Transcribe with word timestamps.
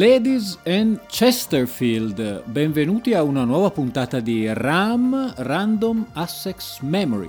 Ladies 0.00 0.58
and 0.64 0.98
Chesterfield, 1.08 2.44
benvenuti 2.46 3.12
a 3.12 3.22
una 3.22 3.44
nuova 3.44 3.70
puntata 3.70 4.18
di 4.18 4.50
RAM 4.50 5.34
Random 5.36 6.06
Access 6.14 6.80
Memory. 6.80 7.28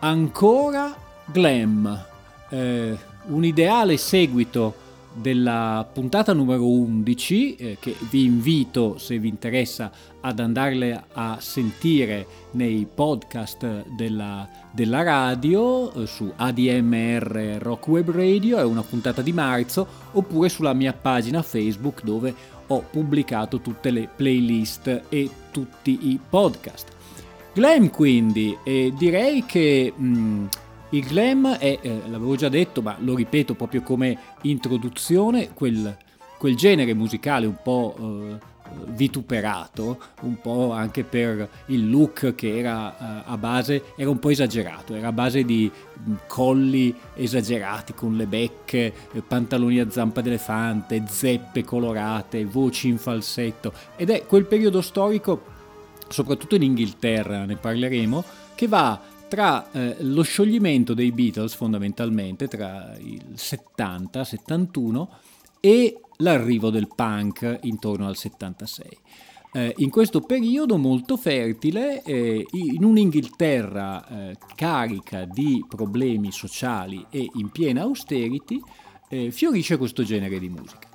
Ancora 0.00 0.94
Glam, 1.24 2.06
eh, 2.50 2.94
un 3.28 3.42
ideale 3.42 3.96
seguito 3.96 4.74
della 5.14 5.88
puntata 5.90 6.34
numero 6.34 6.68
11 6.68 7.56
eh, 7.56 7.76
che 7.80 7.96
vi 8.10 8.24
invito 8.24 8.98
se 8.98 9.18
vi 9.18 9.28
interessa 9.28 9.90
ad 10.28 10.40
andarle 10.40 11.04
a 11.12 11.38
sentire 11.40 12.26
nei 12.52 12.86
podcast 12.92 13.86
della, 13.96 14.48
della 14.70 15.02
radio 15.02 15.92
eh, 15.92 16.06
su 16.06 16.30
ADMR 16.34 17.56
Rock 17.58 17.88
Web 17.88 18.10
Radio 18.10 18.58
è 18.58 18.64
una 18.64 18.82
puntata 18.82 19.22
di 19.22 19.32
marzo 19.32 19.86
oppure 20.12 20.48
sulla 20.48 20.74
mia 20.74 20.92
pagina 20.92 21.42
Facebook 21.42 22.02
dove 22.02 22.34
ho 22.66 22.84
pubblicato 22.90 23.60
tutte 23.60 23.90
le 23.90 24.08
playlist 24.14 25.04
e 25.08 25.30
tutti 25.50 26.10
i 26.10 26.20
podcast. 26.28 26.88
Glam 27.54 27.88
quindi 27.90 28.56
e 28.62 28.92
direi 28.96 29.44
che 29.46 29.92
mh, 29.96 30.06
mm, 30.06 30.46
il 30.90 31.04
glam 31.06 31.56
è, 31.56 31.78
eh, 31.80 32.00
l'avevo 32.08 32.36
già 32.36 32.48
detto, 32.48 32.82
ma 32.82 32.96
lo 33.00 33.14
ripeto 33.14 33.54
proprio 33.54 33.82
come 33.82 34.16
introduzione, 34.42 35.52
quel, 35.54 35.96
quel 36.38 36.56
genere 36.56 36.94
musicale 36.94 37.46
un 37.46 37.56
po' 37.62 37.96
eh, 37.98 38.47
vituperato, 38.86 39.98
un 40.22 40.40
po' 40.40 40.72
anche 40.72 41.04
per 41.04 41.48
il 41.66 41.88
look 41.88 42.34
che 42.34 42.58
era 42.58 42.92
eh, 42.92 43.22
a 43.26 43.36
base, 43.36 43.84
era 43.96 44.10
un 44.10 44.18
po' 44.18 44.30
esagerato, 44.30 44.94
era 44.94 45.08
a 45.08 45.12
base 45.12 45.44
di 45.44 45.70
mm, 45.70 46.14
colli 46.26 46.94
esagerati 47.14 47.94
con 47.94 48.16
le 48.16 48.26
becche, 48.26 48.92
eh, 49.12 49.22
pantaloni 49.22 49.80
a 49.80 49.90
zampa 49.90 50.20
d'elefante, 50.20 51.04
zeppe 51.06 51.64
colorate, 51.64 52.44
voci 52.44 52.88
in 52.88 52.98
falsetto. 52.98 53.72
Ed 53.96 54.10
è 54.10 54.26
quel 54.26 54.46
periodo 54.46 54.80
storico, 54.80 55.44
soprattutto 56.08 56.54
in 56.54 56.62
Inghilterra, 56.62 57.44
ne 57.44 57.56
parleremo, 57.56 58.24
che 58.54 58.66
va 58.66 59.00
tra 59.28 59.70
eh, 59.70 59.96
lo 60.00 60.22
scioglimento 60.22 60.94
dei 60.94 61.12
Beatles 61.12 61.54
fondamentalmente 61.54 62.48
tra 62.48 62.96
il 62.98 63.22
70, 63.34 64.24
71 64.24 65.08
e 65.60 66.00
l'arrivo 66.18 66.70
del 66.70 66.88
punk 66.94 67.60
intorno 67.62 68.06
al 68.06 68.16
76. 68.16 68.98
Eh, 69.50 69.74
in 69.78 69.88
questo 69.88 70.20
periodo 70.20 70.76
molto 70.76 71.16
fertile, 71.16 72.02
eh, 72.02 72.44
in 72.52 72.84
un'Inghilterra 72.84 74.06
eh, 74.06 74.36
carica 74.54 75.24
di 75.24 75.64
problemi 75.66 76.30
sociali 76.30 77.04
e 77.08 77.26
in 77.34 77.48
piena 77.48 77.82
austerity, 77.82 78.60
eh, 79.08 79.30
fiorisce 79.30 79.78
questo 79.78 80.02
genere 80.02 80.38
di 80.38 80.48
musica. 80.50 80.86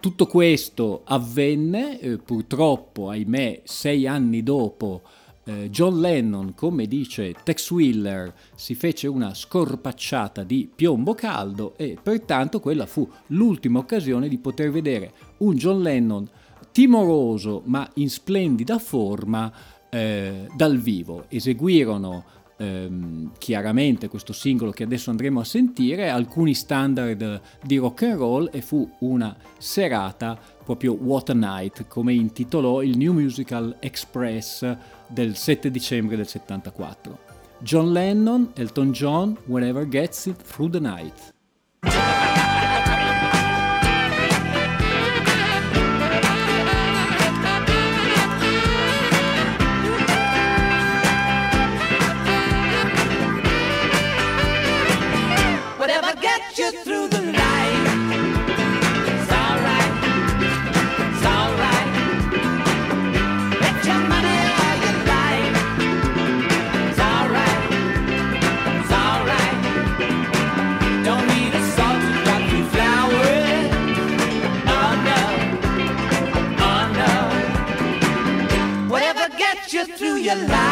Tutto 0.00 0.26
questo 0.26 1.02
avvenne, 1.04 1.98
eh, 1.98 2.18
purtroppo, 2.18 3.10
ahimè, 3.10 3.62
sei 3.64 4.06
anni 4.06 4.44
dopo, 4.44 5.02
eh, 5.48 5.70
John 5.70 5.98
Lennon, 5.98 6.52
come 6.54 6.86
dice 6.86 7.34
Tex 7.42 7.70
Wheeler, 7.70 8.34
si 8.54 8.74
fece 8.74 9.06
una 9.06 9.32
scorpacciata 9.32 10.44
di 10.44 10.70
piombo 10.72 11.14
caldo 11.14 11.72
e 11.78 11.96
pertanto 12.00 12.60
quella 12.60 12.84
fu 12.84 13.08
l'ultima 13.28 13.78
occasione 13.78 14.28
di 14.28 14.36
poter 14.36 14.70
vedere 14.70 15.12
un 15.38 15.54
John 15.54 15.80
Lennon 15.80 16.28
timoroso 16.70 17.62
ma 17.64 17.88
in 17.94 18.10
splendida 18.10 18.78
forma 18.78 19.50
eh, 19.88 20.46
dal 20.54 20.76
vivo. 20.76 21.24
Eseguirono 21.28 22.24
ehm, 22.58 23.32
chiaramente 23.38 24.08
questo 24.08 24.32
singolo 24.32 24.70
che 24.70 24.82
adesso 24.82 25.10
andremo 25.10 25.40
a 25.40 25.44
sentire, 25.44 26.10
alcuni 26.10 26.54
standard 26.54 27.40
di 27.62 27.76
rock 27.78 28.02
and 28.02 28.18
roll 28.18 28.50
e 28.52 28.60
fu 28.60 28.88
una 29.00 29.36
serata 29.56 30.38
proprio 30.64 30.92
What 30.92 31.30
a 31.30 31.34
Night, 31.34 31.86
come 31.88 32.12
intitolò 32.12 32.82
il 32.82 32.96
New 32.96 33.12
Musical 33.12 33.76
Express 33.80 34.76
del 35.06 35.34
7 35.36 35.70
dicembre 35.70 36.16
del 36.16 36.26
74. 36.26 37.26
John 37.60 37.92
Lennon, 37.92 38.50
Elton 38.54 38.92
John, 38.92 39.36
Whenever 39.46 39.88
Gets 39.88 40.26
It 40.26 40.42
Through 40.42 40.70
the 40.70 40.80
Night. 40.80 42.17
your 80.28 80.36
life. 80.46 80.67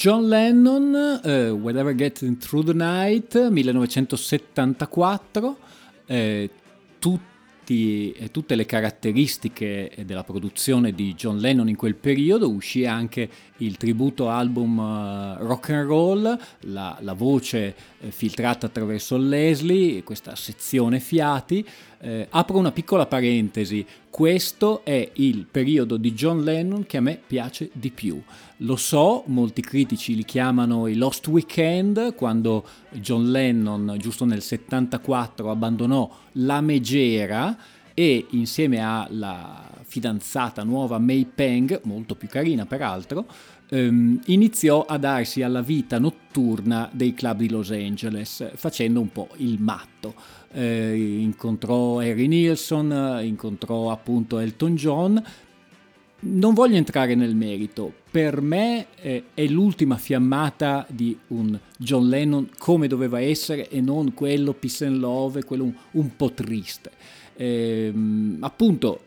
John 0.00 0.28
Lennon, 0.28 1.20
uh, 1.22 1.50
Whatever 1.60 1.94
Getting 1.94 2.38
Through 2.38 2.64
the 2.64 2.72
Night, 2.72 3.34
1974, 3.34 5.58
eh, 6.06 6.50
tutti 6.98 7.30
tutti, 7.70 8.30
tutte 8.32 8.56
le 8.56 8.66
caratteristiche 8.66 9.92
della 10.04 10.24
produzione 10.24 10.92
di 10.92 11.14
John 11.14 11.38
Lennon 11.38 11.68
in 11.68 11.76
quel 11.76 11.94
periodo, 11.94 12.50
uscì 12.50 12.84
anche 12.84 13.28
il 13.58 13.76
tributo 13.76 14.28
album 14.28 14.78
uh, 14.78 15.44
Rock 15.44 15.70
and 15.70 15.86
Roll, 15.86 16.38
la, 16.62 16.98
la 17.00 17.12
voce 17.12 17.74
eh, 18.00 18.10
filtrata 18.10 18.66
attraverso 18.66 19.16
Leslie, 19.16 20.02
questa 20.02 20.34
sezione 20.34 20.98
fiati. 20.98 21.64
Eh, 22.02 22.26
apro 22.30 22.56
una 22.56 22.72
piccola 22.72 23.04
parentesi, 23.04 23.86
questo 24.08 24.84
è 24.84 25.10
il 25.14 25.46
periodo 25.50 25.98
di 25.98 26.14
John 26.14 26.42
Lennon 26.42 26.86
che 26.86 26.96
a 26.96 27.02
me 27.02 27.20
piace 27.26 27.68
di 27.74 27.90
più. 27.90 28.18
Lo 28.58 28.76
so, 28.76 29.24
molti 29.26 29.60
critici 29.60 30.14
li 30.14 30.24
chiamano 30.24 30.86
i 30.86 30.94
Lost 30.94 31.26
Weekend, 31.26 32.14
quando 32.14 32.66
John 32.92 33.30
Lennon, 33.30 33.96
giusto 33.98 34.24
nel 34.24 34.40
74, 34.40 35.50
abbandonò 35.50 36.10
la 36.32 36.62
megera 36.62 37.54
e 37.92 38.26
insieme 38.30 38.78
alla 38.78 39.68
fidanzata 39.84 40.62
nuova 40.62 40.98
May 40.98 41.26
Peng, 41.26 41.80
molto 41.84 42.14
più 42.14 42.28
carina 42.28 42.64
peraltro, 42.64 43.26
ehm, 43.68 44.20
iniziò 44.26 44.86
a 44.86 44.96
darsi 44.96 45.42
alla 45.42 45.62
vita 45.62 45.98
notturna 45.98 46.88
dei 46.92 47.12
club 47.12 47.38
di 47.38 47.50
Los 47.50 47.70
Angeles, 47.70 48.52
facendo 48.54 49.00
un 49.00 49.10
po' 49.10 49.28
il 49.36 49.60
matto. 49.60 50.14
Eh, 50.52 51.20
incontrò 51.20 51.98
Harry 51.98 52.26
Nilsson, 52.26 53.20
incontrò 53.22 53.90
appunto 53.90 54.38
Elton 54.38 54.74
John. 54.74 55.24
Non 56.22 56.52
voglio 56.52 56.76
entrare 56.76 57.14
nel 57.14 57.34
merito, 57.34 57.90
per 58.10 58.42
me 58.42 58.88
eh, 59.00 59.24
è 59.32 59.46
l'ultima 59.46 59.96
fiammata 59.96 60.84
di 60.90 61.16
un 61.28 61.58
John 61.78 62.08
Lennon 62.08 62.48
come 62.58 62.88
doveva 62.88 63.20
essere 63.20 63.70
e 63.70 63.80
non 63.80 64.12
quello 64.12 64.52
peace 64.52 64.84
and 64.84 64.98
love, 64.98 65.44
quello 65.44 65.64
un, 65.64 65.72
un 65.92 66.16
po' 66.16 66.32
triste. 66.32 66.90
Eh, 67.36 67.90
appunto, 68.40 69.04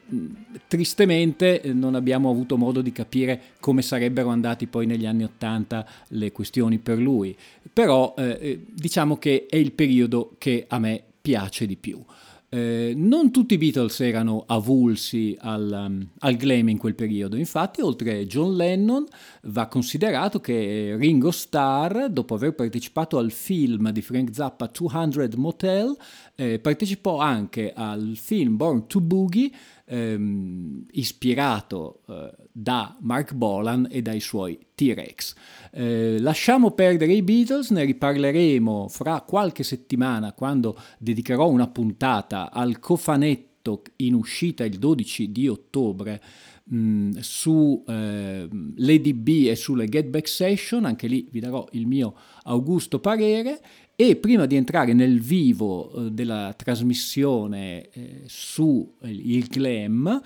tristemente 0.68 1.62
non 1.72 1.94
abbiamo 1.94 2.31
avuto 2.31 2.57
modo 2.57 2.81
di 2.81 2.92
capire 2.92 3.39
come 3.60 3.84
sarebbero 3.84 4.30
andati 4.30 4.66
poi 4.66 4.88
negli 4.88 5.06
anni 5.06 5.24
Ottanta 5.24 5.86
le 6.07 6.31
questioni 6.31 6.80
per 6.80 6.98
lui, 6.98 7.38
però 7.72 8.16
eh, 8.18 8.38
eh, 8.42 8.66
diciamo 8.68 9.18
che 9.18 9.46
è 9.48 9.57
il 9.57 9.74
periodo 9.74 10.34
che 10.39 10.66
a 10.68 10.80
me 10.80 11.04
piace 11.24 11.66
di 11.66 11.78
più. 11.78 12.04
Eh, 12.50 12.94
non 12.96 13.31
tutti 13.31 13.56
i 13.56 13.58
Beatles 13.58 14.00
erano 14.02 14.44
avulsi 14.46 15.36
al, 15.40 15.86
um, 15.88 16.08
al, 16.20 16.36
glam 16.36 16.70
in 16.70 16.78
quel 16.78 16.94
periodo, 16.94 17.36
infatti 17.36 17.81
oltre 17.81 18.20
a 18.20 18.25
John 18.25 18.56
Lennon 18.56 19.08
va 19.44 19.66
considerato 19.66 20.40
che 20.40 20.96
Ringo 20.96 21.31
Starr, 21.31 22.10
dopo 22.10 22.36
aver 22.36 22.54
partecipato 22.54 23.18
al 23.18 23.31
film 23.31 23.90
di 23.90 24.04
Frank 24.04 24.36
Zappa 24.36 24.70
200 24.72 25.36
Motel, 25.38 25.98
eh, 26.36 26.60
partecipò 26.60 27.18
anche 27.18 27.74
al 27.74 28.14
film 28.18 28.56
Born 28.56 28.86
to 28.86 29.02
Boogie 29.02 29.50
ehm, 29.86 30.86
ispirato 30.92 32.02
eh, 32.08 32.32
da 32.52 32.98
Mark 33.02 33.34
Bolan 33.34 33.88
e 33.90 34.02
dai 34.02 34.20
suoi 34.20 34.58
T-Rex. 34.76 35.36
Eh, 35.72 36.18
lasciamo 36.20 36.72
perdere 36.72 37.14
i 37.14 37.22
Beatles, 37.22 37.72
ne 37.72 37.84
riparleremo 37.84 38.88
fra 38.90 39.22
qualche 39.22 39.64
settimana 39.64 40.34
quando 40.34 40.78
dedicherò 40.98 41.50
una 41.50 41.68
puntata 41.68 42.52
al 42.52 42.80
cofanetto 42.80 43.82
in 43.98 44.14
uscita 44.14 44.66
il 44.66 44.78
12 44.78 45.32
di 45.32 45.48
ottobre 45.48 46.22
mh, 46.66 47.20
su 47.20 47.84
eh, 47.88 48.48
Lady 48.76 49.48
e 49.48 49.56
sulle 49.56 49.88
Get 49.88 50.08
Back 50.08 50.28
Session, 50.28 50.86
anche 50.86 51.08
lì 51.08 51.28
vi 51.32 51.40
darò 51.40 51.68
il 51.72 51.88
mio 51.88 52.16
augusto 52.44 53.00
parere 53.00 53.62
e 53.95 54.16
prima 54.16 54.48
di 54.48 54.56
entrare 54.56 54.94
nel 54.94 55.20
vivo 55.20 55.94
eh, 55.94 56.12
della 56.12 56.53
trasmissione 56.58 57.89
eh, 57.91 58.22
su 58.25 58.96
eh, 59.01 59.10
il 59.10 59.46
glam, 59.46 60.22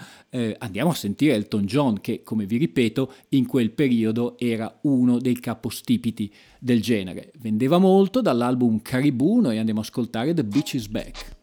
andiamo 0.59 0.91
a 0.91 0.93
sentire 0.93 1.33
Elton 1.33 1.65
John, 1.65 1.99
che 1.99 2.21
come 2.21 2.45
vi 2.45 2.57
ripeto 2.57 3.11
in 3.29 3.47
quel 3.47 3.71
periodo 3.71 4.37
era 4.37 4.79
uno 4.83 5.17
dei 5.17 5.39
capostipiti 5.39 6.31
del 6.59 6.81
genere. 6.81 7.31
Vendeva 7.39 7.79
molto 7.79 8.21
dall'album 8.21 8.81
Caribou, 8.81 9.39
noi 9.39 9.57
andiamo 9.57 9.79
a 9.79 9.83
ascoltare 9.83 10.33
The 10.33 10.43
Beach 10.43 10.73
is 10.73 10.87
Back. 10.87 11.36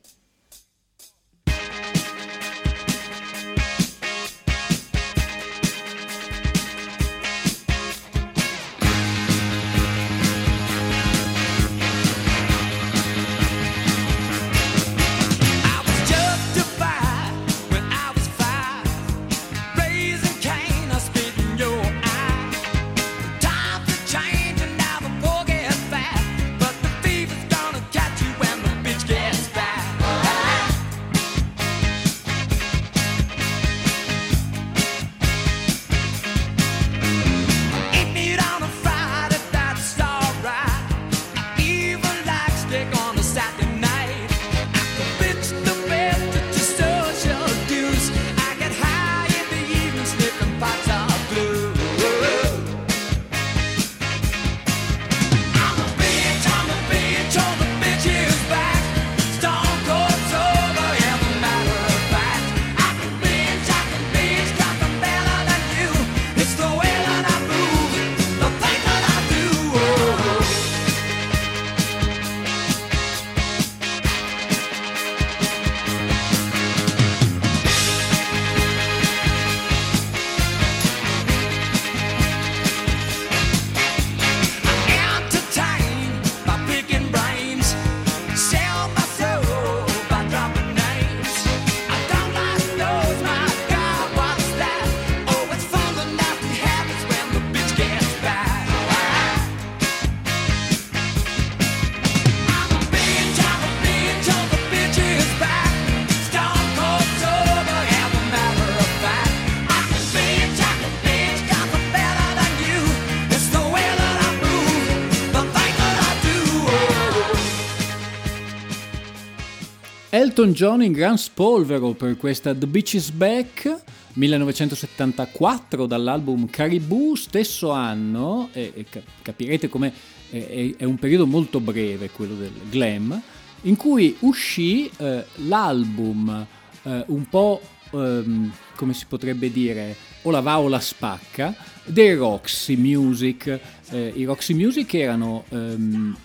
Elton 120.37 120.53
John 120.53 120.83
in 120.83 120.91
gran 120.91 121.17
spolvero 121.17 121.93
per 121.93 122.17
questa 122.17 122.53
The 122.53 122.67
Beach 122.67 122.95
is 122.95 123.11
Back 123.11 123.83
1974 124.15 125.87
dall'album 125.87 126.51
Caribou, 126.51 127.15
stesso 127.15 127.71
anno, 127.71 128.49
e, 128.53 128.85
capirete 129.23 129.69
come 129.69 129.93
è, 130.31 130.75
un 130.83 130.97
periodo 130.99 131.29
molto 131.29 131.61
breve 131.61 132.11
quello 132.11 132.35
del 132.35 132.51
glam, 132.69 133.23
in 133.63 133.77
cui 133.77 134.17
uscì 134.23 134.91
eh, 134.97 135.25
l'album 135.47 136.47
eh, 136.83 137.05
un 137.07 137.29
po' 137.29 137.61
ehm, 137.93 138.53
come 138.75 138.93
si 138.93 139.05
potrebbe 139.07 139.53
dire 139.53 139.95
o 140.23 140.33
la 140.33 140.41
va 140.41 140.59
o 140.59 140.67
la 140.67 140.81
spacca 140.81 141.55
dei 141.85 142.13
Roxy 142.15 142.75
Music. 142.75 143.61
Eh, 143.91 144.13
I 144.17 144.25
Roxy 144.25 144.55
Music 144.55 144.95
erano 144.95 145.45
ehm, 145.51 146.17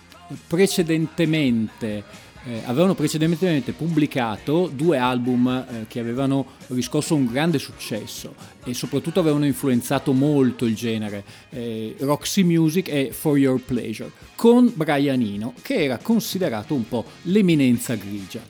precedentemente 0.48 2.28
eh, 2.44 2.62
avevano 2.64 2.94
precedentemente 2.94 3.72
pubblicato 3.72 4.70
due 4.72 4.96
album 4.96 5.46
eh, 5.48 5.86
che 5.88 6.00
avevano 6.00 6.46
riscosso 6.68 7.14
un 7.14 7.26
grande 7.26 7.58
successo 7.58 8.34
e 8.64 8.72
soprattutto 8.74 9.20
avevano 9.20 9.44
influenzato 9.46 10.12
molto 10.12 10.64
il 10.64 10.74
genere, 10.74 11.24
eh, 11.50 11.96
Roxy 12.00 12.42
Music 12.42 12.88
e 12.88 13.10
For 13.12 13.36
Your 13.36 13.60
Pleasure, 13.60 14.10
con 14.36 14.72
Brian 14.74 15.20
Eno, 15.20 15.54
che 15.62 15.84
era 15.84 15.98
considerato 15.98 16.74
un 16.74 16.88
po' 16.88 17.04
l'eminenza 17.22 17.94
grigia. 17.94 18.40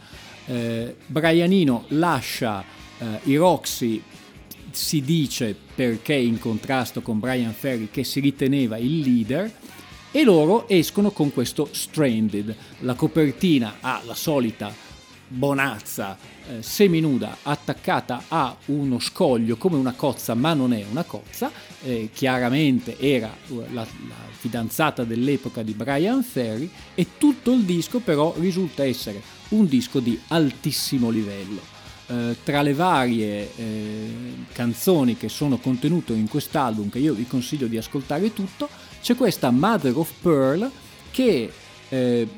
Eh, 0.47 0.97
Brian 1.07 1.53
Eno 1.53 1.85
lascia 1.89 2.65
eh, 2.99 3.05
i 3.25 3.37
Roxy 3.37 4.03
si 4.73 5.03
dice 5.03 5.57
perché 5.75 6.15
in 6.15 6.39
contrasto 6.39 7.03
con 7.03 7.19
Brian 7.19 7.53
Ferry 7.53 7.89
che 7.91 8.05
si 8.05 8.21
riteneva 8.21 8.77
il 8.77 9.01
leader 9.01 9.51
e 10.11 10.25
loro 10.25 10.69
escono 10.69 11.11
con 11.11 11.33
questo 11.33 11.69
Stranded. 11.71 12.55
La 12.81 12.95
copertina 12.95 13.77
ha 13.81 14.03
la 14.05 14.15
solita 14.15 14.89
bonazza 15.33 16.19
eh, 16.49 16.63
seminuda 16.63 17.39
attaccata 17.43 18.25
a 18.29 18.57
uno 18.67 18.99
scoglio 18.99 19.57
come 19.57 19.77
una 19.77 19.93
cozza, 19.93 20.35
ma 20.35 20.55
non 20.55 20.73
è 20.73 20.85
una 20.91 21.05
cozza. 21.05 21.51
Eh, 21.83 22.11
chiaramente 22.13 22.99
era 22.99 23.35
uh, 23.49 23.65
la, 23.73 23.87
la 24.09 24.29
fidanzata 24.31 25.05
dell'epoca 25.05 25.63
di 25.63 25.73
Brian 25.73 26.23
Ferry 26.23 26.69
e 26.95 27.07
tutto 27.17 27.53
il 27.53 27.63
disco 27.63 28.01
però 28.01 28.35
risulta 28.39 28.85
essere 28.85 29.23
un 29.51 29.67
disco 29.67 30.01
di 30.01 30.19
altissimo 30.29 31.11
livello. 31.11 31.79
Eh, 32.11 32.37
tra 32.43 32.61
le 32.63 32.75
varie 32.75 33.51
eh, 33.57 34.13
canzoni 34.53 35.17
che 35.17 35.29
sono 35.29 35.59
contenute 35.59 36.13
in 36.13 36.29
quest'album, 36.29 36.91
che 36.91 36.99
io 36.99 37.15
vi 37.15 37.27
consiglio 37.27 37.69
di 37.69 37.77
ascoltare 37.77 38.33
tutto, 38.33 38.69
c'è 39.01 39.15
questa 39.15 39.51
Mother 39.51 39.97
of 39.97 40.13
Pearl 40.21 40.71
che 41.11 41.51
eh, 41.89 42.29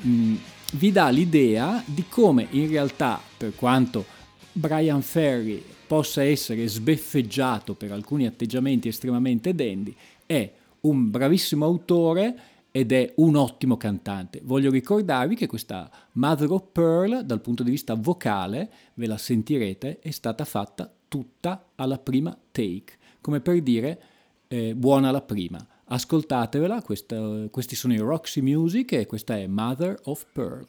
vi 0.73 0.91
dà 0.91 1.09
l'idea 1.09 1.83
di 1.85 2.05
come 2.07 2.47
in 2.51 2.67
realtà, 2.69 3.21
per 3.37 3.53
quanto 3.55 4.05
Brian 4.51 5.01
Ferry 5.01 5.63
possa 5.85 6.23
essere 6.23 6.67
sbeffeggiato 6.67 7.75
per 7.75 7.91
alcuni 7.91 8.25
atteggiamenti 8.25 8.87
estremamente 8.87 9.53
dandy, 9.53 9.95
è 10.25 10.51
un 10.81 11.11
bravissimo 11.11 11.65
autore 11.65 12.35
ed 12.71 12.91
è 12.91 13.13
un 13.17 13.35
ottimo 13.35 13.77
cantante. 13.77 14.41
Voglio 14.43 14.71
ricordarvi 14.71 15.35
che 15.35 15.47
questa 15.47 15.89
Mother 16.13 16.49
of 16.51 16.69
Pearl, 16.71 17.23
dal 17.23 17.41
punto 17.41 17.61
di 17.61 17.69
vista 17.69 17.93
vocale, 17.93 18.71
ve 18.95 19.05
la 19.05 19.17
sentirete, 19.17 19.99
è 19.99 20.09
stata 20.11 20.45
fatta 20.45 20.91
tutta 21.07 21.69
alla 21.75 21.99
prima 21.99 22.35
take, 22.51 22.93
come 23.21 23.41
per 23.41 23.61
dire 23.61 24.01
eh, 24.47 24.73
buona 24.73 25.11
la 25.11 25.21
prima. 25.21 25.63
Ascoltatevela, 25.93 26.81
questa, 26.81 27.15
questi 27.51 27.75
sono 27.75 27.93
i 27.93 27.99
Roxy 27.99 28.41
Music 28.41 28.93
e 28.93 29.05
questa 29.05 29.37
è 29.37 29.45
Mother 29.45 29.99
of 30.05 30.25
Pearl. 30.33 30.65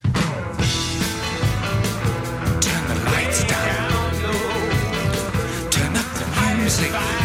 Turn 0.00 0.12
the 2.88 2.94
lights 3.04 3.44
down, 3.46 4.10
turn 5.70 5.94
up 5.94 6.12
the 6.18 6.24
music. 6.60 7.15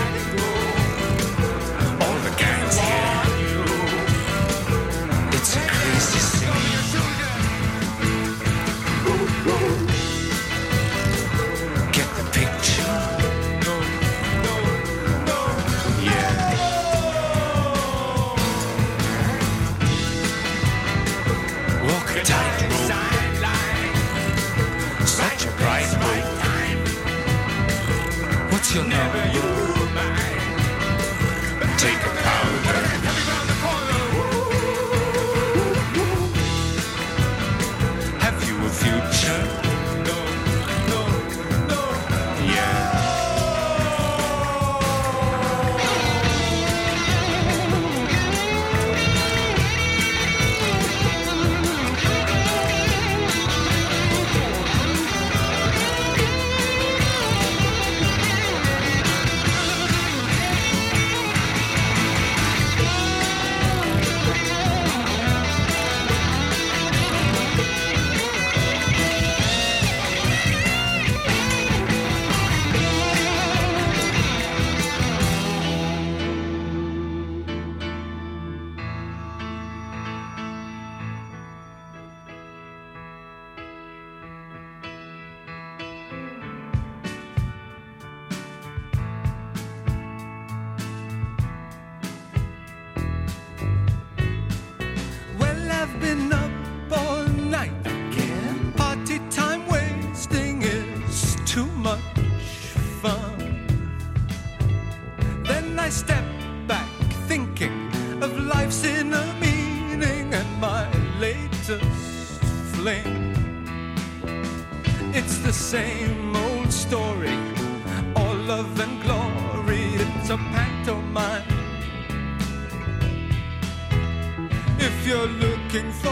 If 124.83 125.07
you're 125.07 125.27
looking 125.27 125.91
for 125.91 126.09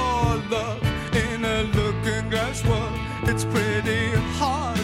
love 0.51 0.83
in 1.15 1.43
a 1.43 1.63
looking 1.63 2.29
glass 2.29 2.63
world, 2.65 2.99
it's 3.23 3.43
pretty 3.43 4.11
hard. 4.37 4.78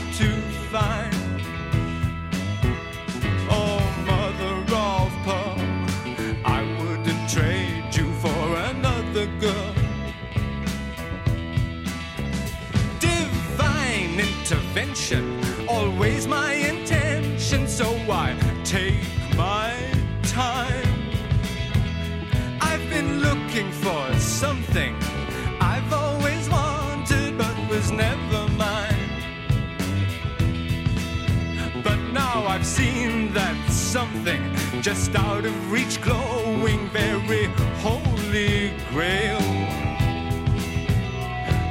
something 33.96 34.44
just 34.82 35.16
out 35.16 35.46
of 35.46 35.72
reach, 35.72 36.02
glowing, 36.02 36.90
very 36.90 37.46
holy 37.80 38.74
grail. 38.90 39.40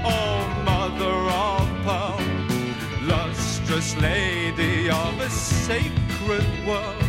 Oh, 0.06 0.40
mother 0.64 1.16
of 1.46 1.66
pearl, 1.84 2.22
lustrous 3.02 3.94
lady 3.98 4.88
of 4.88 5.20
a 5.20 5.28
sacred 5.28 6.46
world. 6.66 7.04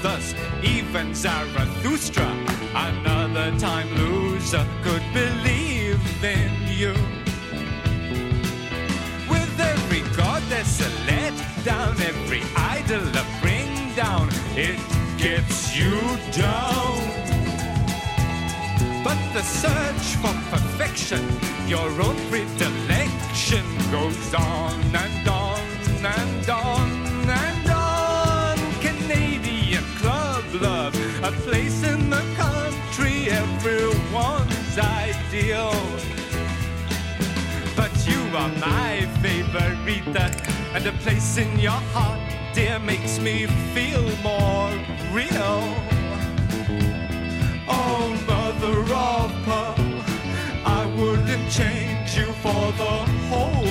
Thus, 0.00 0.32
even 0.62 1.16
Zarathustra, 1.16 2.28
another 2.76 3.58
time 3.58 3.92
loser, 3.96 4.64
could 4.84 5.02
believe 5.12 6.00
in 6.22 6.52
you. 6.68 6.94
With 9.28 9.54
every 9.58 10.02
goddess, 10.16 10.80
a 10.80 10.90
legend 11.10 11.51
it 14.56 14.78
gets 15.16 15.76
you 15.76 15.98
down. 16.30 16.98
But 19.02 19.18
the 19.32 19.42
search 19.42 20.16
for 20.20 20.34
perfection, 20.50 21.22
your 21.66 21.88
own 22.02 22.16
predilection 22.28 23.64
goes 23.90 24.34
on 24.34 24.80
and 24.94 25.28
on 25.28 25.60
and 26.04 26.50
on 26.50 26.90
and 27.28 27.70
on. 27.70 28.58
Canadian 28.80 29.84
club 30.00 30.44
love, 30.60 30.94
a 31.24 31.32
place 31.42 31.82
in 31.82 32.10
the 32.10 32.22
country, 32.36 33.30
everyone's 33.30 34.78
ideal. 34.78 36.11
You 38.12 38.20
are 38.36 38.52
my 38.70 39.08
favorita, 39.22 40.26
and 40.74 40.86
a 40.86 40.92
place 41.04 41.38
in 41.38 41.58
your 41.58 41.80
heart, 41.94 42.20
dear, 42.52 42.78
makes 42.78 43.18
me 43.18 43.46
feel 43.74 44.04
more 44.30 44.70
real. 45.18 45.60
Oh, 47.76 48.04
mother 48.32 48.78
of 49.08 49.30
pearl, 49.46 49.76
I 50.80 50.82
wouldn't 50.98 51.48
change 51.50 52.10
you 52.18 52.28
for 52.44 52.64
the 52.82 52.96
whole 53.30 53.61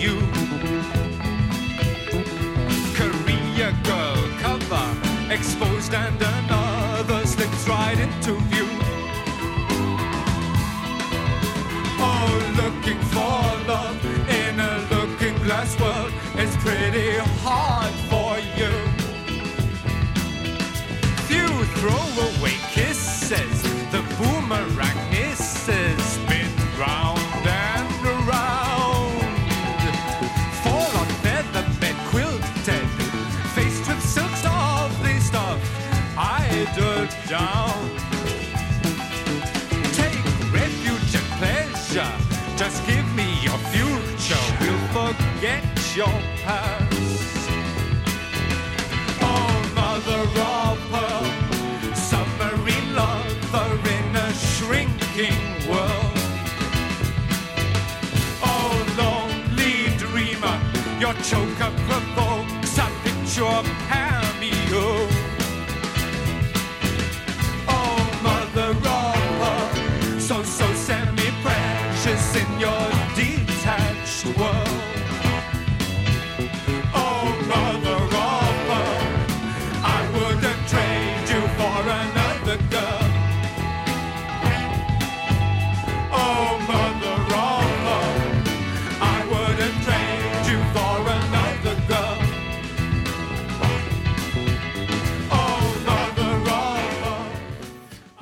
you. 0.00 0.18
Korea 2.94 3.68
girl 3.84 4.16
cover 4.40 4.88
exposed 5.30 5.92
and 5.92 6.20
another 6.22 7.26
slips 7.26 7.68
right 7.68 7.98
into 7.98 8.32
view. 8.48 8.68
Oh, 12.00 12.32
looking 12.56 13.00
for 13.12 13.42
love 13.68 14.02
in 14.40 14.58
a 14.58 14.72
looking 14.90 15.36
glass 15.44 15.78
world 15.78 16.12
is 16.38 16.56
pretty 16.64 17.18
hard 17.44 17.92
for 18.10 18.38
you. 18.58 18.72
Few 21.28 21.50
throwaway 21.76 22.56
kisses, 22.72 23.62
the 23.92 24.02
boomerang 24.16 24.99
forget 45.40 45.96
your 45.96 46.20
past. 46.44 47.50
Oh, 49.22 49.72
mother 49.74 50.20
of 50.20 50.78
pearl, 50.90 51.94
submarine 51.94 52.94
lover 52.94 53.72
in 53.88 54.16
a 54.16 54.34
shrinking 54.34 55.40
world. 55.66 56.18
Oh, 58.42 58.74
lonely 58.98 59.96
dreamer, 59.96 60.60
your 61.00 61.14
choker 61.22 61.72
provokes 61.88 62.76
a 62.76 62.86
picture 63.02 63.62
cameo. 63.88 64.19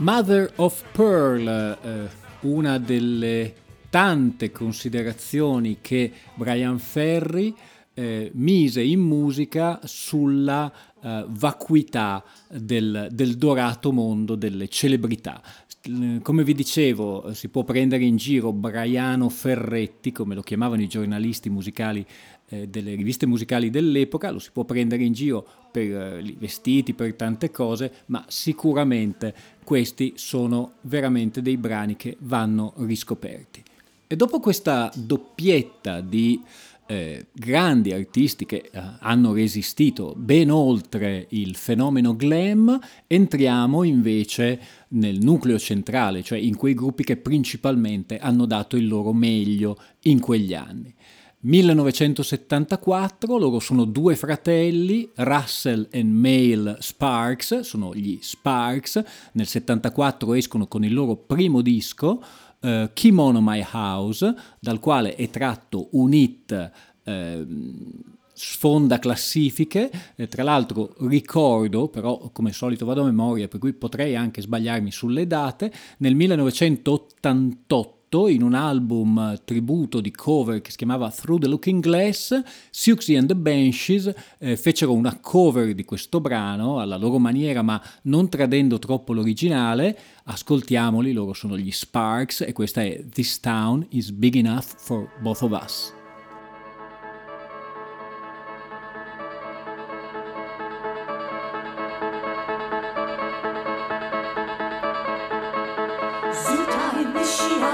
Mother 0.09 0.51
of 0.57 0.85
Pearl, 0.93 1.47
eh, 1.47 2.09
una 2.41 2.79
delle 2.79 3.55
tante 3.91 4.51
considerazioni 4.51 5.79
che 5.81 6.13
Brian 6.35 6.79
Ferry 6.79 7.55
eh, 7.95 8.31
mise 8.33 8.81
in 8.81 9.01
musica 9.01 9.81
sulla 9.85 10.73
eh, 11.03 11.25
vacuità 11.29 12.25
del, 12.49 13.09
del 13.11 13.37
dorato 13.37 13.93
mondo 13.93 14.35
delle 14.35 14.69
celebrità. 14.69 15.43
Come 16.23 16.45
vi 16.45 16.55
dicevo, 16.55 17.29
eh, 17.29 17.35
si 17.35 17.49
può 17.49 17.65
prendere 17.65 18.05
in 18.05 18.17
giro 18.17 18.53
Briano 18.53 19.29
Ferretti, 19.29 20.13
come 20.13 20.35
lo 20.35 20.43
chiamavano 20.43 20.83
i 20.83 20.89
giornalisti 20.89 21.49
musicali 21.49 22.05
eh, 22.51 22.67
delle 22.67 22.95
riviste 22.95 23.27
musicali 23.27 23.71
dell'epoca, 23.71 24.31
lo 24.31 24.39
si 24.39 24.51
può 24.53 24.65
prendere 24.65 25.05
in 25.05 25.13
giro 25.13 25.47
per 25.71 26.17
eh, 26.17 26.21
i 26.23 26.37
vestiti, 26.39 26.95
per 26.95 27.15
tante 27.15 27.51
cose, 27.51 27.93
ma 28.07 28.25
sicuramente 28.29 29.35
questi 29.65 30.15
sono 30.17 30.73
veramente 30.83 31.43
dei 31.43 31.57
brani 31.57 31.97
che 31.97 32.17
vanno 32.21 32.73
riscoperti. 32.79 33.63
E 34.07 34.17
dopo 34.17 34.41
questa 34.41 34.91
doppietta 34.95 36.01
di 36.01 36.43
eh, 36.89 37.27
grandi 37.35 37.93
artisti 37.93 38.47
che 38.47 38.71
eh, 38.73 38.81
hanno 39.01 39.35
resistito 39.35 40.15
ben 40.17 40.51
oltre 40.51 41.27
il 41.31 41.55
fenomeno 41.55 42.17
glam, 42.17 42.79
entriamo 43.07 43.83
invece 43.83 44.61
nel 44.89 45.19
nucleo 45.21 45.59
centrale, 45.59 46.23
cioè 46.23 46.39
in 46.39 46.57
quei 46.57 46.73
gruppi 46.73 47.05
che 47.05 47.19
principalmente 47.19 48.19
hanno 48.19 48.47
dato 48.47 48.77
il 48.77 48.89
loro 48.89 49.13
meglio 49.13 49.79
in 50.05 50.19
quegli 50.19 50.55
anni. 50.55 50.95
1974, 51.41 53.39
loro 53.39 53.61
sono 53.61 53.85
due 53.85 54.17
fratelli, 54.17 55.09
Russell 55.15 55.87
e 55.89 56.03
Mail 56.03 56.79
Sparks, 56.81 57.61
sono 57.61 57.95
gli 57.95 58.19
Sparks, 58.21 59.05
nel 59.33 59.47
74 59.47 60.35
escono 60.35 60.67
con 60.67 60.85
il 60.85 60.93
loro 60.93 61.15
primo 61.15 61.61
disco, 61.61 62.21
eh, 62.61 62.91
Kimono 62.93 63.41
My 63.41 63.65
House, 63.73 64.35
dal 64.61 64.79
quale 64.81 65.15
è 65.15 65.29
tratto 65.31 65.89
un 65.93 66.13
hit 66.13 66.71
eh, 67.05 67.47
sfonda 68.33 68.99
classifiche, 68.99 69.91
eh, 70.15 70.29
tra 70.29 70.43
l'altro 70.43 70.95
ricordo, 71.09 71.89
però 71.89 72.31
come 72.33 72.53
solito 72.53 72.85
vado 72.87 73.03
a 73.03 73.07
memoria, 73.07 73.49
per 73.49 73.59
cui 73.59 73.73
potrei 73.73 74.15
anche 74.15 74.41
sbagliarmi 74.41 74.93
sulle 74.93 75.27
date, 75.27 75.73
nel 75.99 76.15
1988 76.15 77.98
in 78.11 78.43
un 78.43 78.55
album 78.55 79.39
tributo 79.45 80.01
di 80.01 80.11
cover 80.11 80.63
che 80.63 80.71
si 80.71 80.79
chiamava 80.79 81.11
Through 81.11 81.43
the 81.43 81.49
Looking 81.49 81.83
Glass, 81.83 82.41
Siouxsie 82.71 83.19
and 83.19 83.29
the 83.29 83.37
Banshees 83.37 84.13
eh, 84.39 84.57
fecero 84.57 84.95
una 84.95 85.19
cover 85.21 85.75
di 85.75 85.85
questo 85.85 86.21
brano 86.21 86.81
alla 86.81 86.97
loro 86.97 87.19
maniera 87.19 87.61
ma 87.61 87.81
non 88.03 88.31
tradendo 88.31 88.79
troppo 88.79 89.13
l'originale. 89.13 89.99
Ascoltiamoli, 90.25 91.13
loro 91.13 91.35
sono 91.35 91.59
gli 91.59 91.71
Sparks 91.71 92.41
e 92.41 92.53
questa 92.53 92.83
è 92.83 93.05
This 93.11 93.41
Town 93.41 93.87
is 93.91 94.11
Big 94.11 94.37
Enough 94.37 94.77
for 94.77 95.09
Both 95.21 95.43
of 95.43 95.61
Us. 95.63 95.98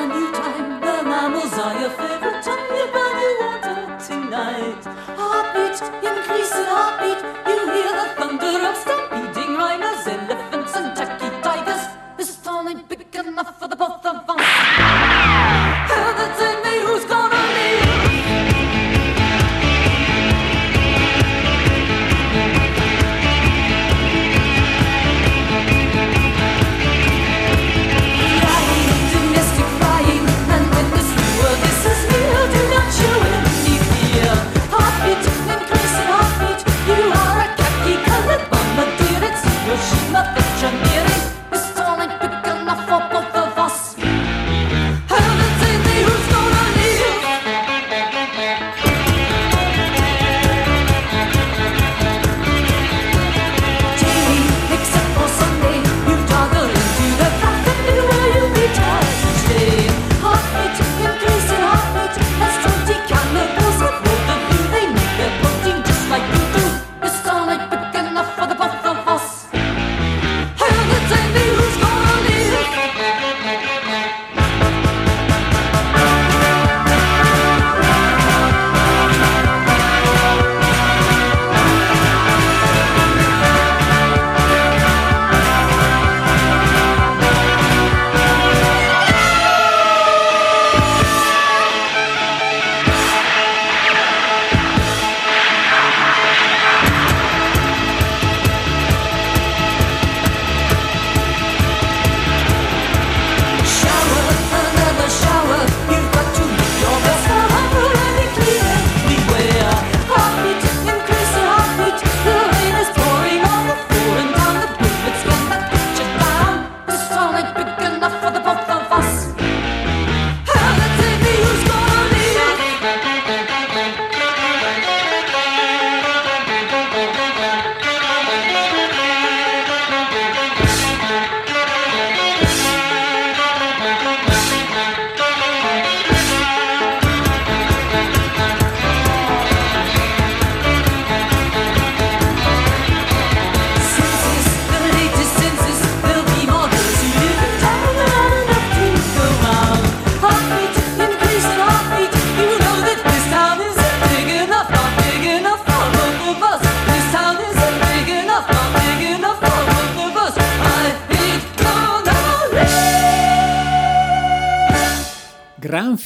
New 0.06 0.32
time? 0.32 0.80
The 0.80 0.96
mammals 1.10 1.54
are 1.54 1.74
your 1.80 1.90
favorite 1.90 2.42
time. 2.42 2.66
You 2.78 2.86
barely 2.94 3.30
want 3.40 3.64
her 3.70 3.84
tonight. 4.08 4.82
Heartbeat, 5.18 5.78
increasing 6.08 6.68
heartbeat. 6.74 7.20
You 7.50 7.60
hear 7.74 7.92
the 8.00 8.06
thunder 8.18 8.58
of 8.68 8.76
stampeding 8.76 8.93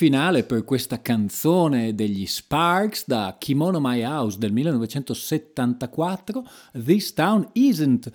finale 0.09 0.43
per 0.43 0.65
questa 0.65 1.03
canzone 1.03 1.95
degli 1.95 2.25
Sparks 2.25 3.05
da 3.07 3.37
Kimono 3.39 3.79
My 3.79 4.03
House 4.03 4.39
del 4.39 4.53
1974, 4.53 6.49
This 6.83 7.13
Town 7.13 7.47
Isn't 7.53 8.11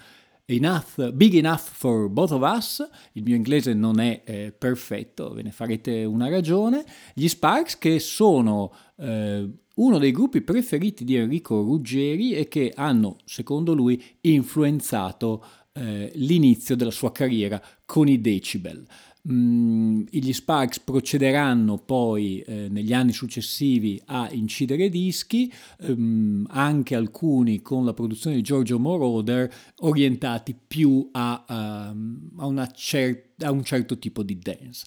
enough, 0.45 1.11
Big 1.11 1.35
Enough 1.35 1.61
for 1.61 2.09
Both 2.09 2.31
of 2.31 2.41
Us, 2.41 2.83
il 3.11 3.21
mio 3.21 3.35
inglese 3.35 3.75
non 3.75 3.99
è 3.99 4.23
eh, 4.25 4.55
perfetto, 4.57 5.35
ve 5.35 5.43
ne 5.43 5.51
farete 5.51 6.03
una 6.03 6.29
ragione, 6.29 6.83
gli 7.13 7.27
Sparks 7.27 7.77
che 7.77 7.99
sono 7.99 8.73
eh, 8.97 9.47
uno 9.75 9.97
dei 9.99 10.11
gruppi 10.11 10.41
preferiti 10.41 11.03
di 11.03 11.15
Enrico 11.15 11.61
Ruggeri 11.61 12.33
e 12.33 12.47
che 12.47 12.73
hanno, 12.75 13.17
secondo 13.23 13.75
lui, 13.75 14.03
influenzato 14.21 15.45
eh, 15.73 16.11
l'inizio 16.15 16.75
della 16.75 16.89
sua 16.89 17.11
carriera 17.11 17.61
con 17.85 18.07
i 18.07 18.19
Decibel. 18.19 18.83
Mm, 19.31 20.01
gli 20.09 20.33
Sparks 20.33 20.81
procederanno 20.81 21.77
poi 21.77 22.41
eh, 22.41 22.67
negli 22.69 22.91
anni 22.91 23.13
successivi 23.13 24.01
a 24.07 24.29
incidere 24.31 24.89
dischi, 24.89 25.49
ehm, 25.79 26.45
anche 26.49 26.93
alcuni 26.93 27.61
con 27.61 27.85
la 27.85 27.93
produzione 27.93 28.35
di 28.35 28.41
Giorgio 28.41 28.79
Moroder, 28.79 29.49
orientati 29.77 30.53
più 30.67 31.07
a, 31.13 31.45
um, 31.93 32.57
a, 32.57 32.67
cer- 32.67 33.41
a 33.43 33.49
un 33.49 33.63
certo 33.63 33.97
tipo 33.97 34.23
di 34.23 34.37
dance. 34.37 34.85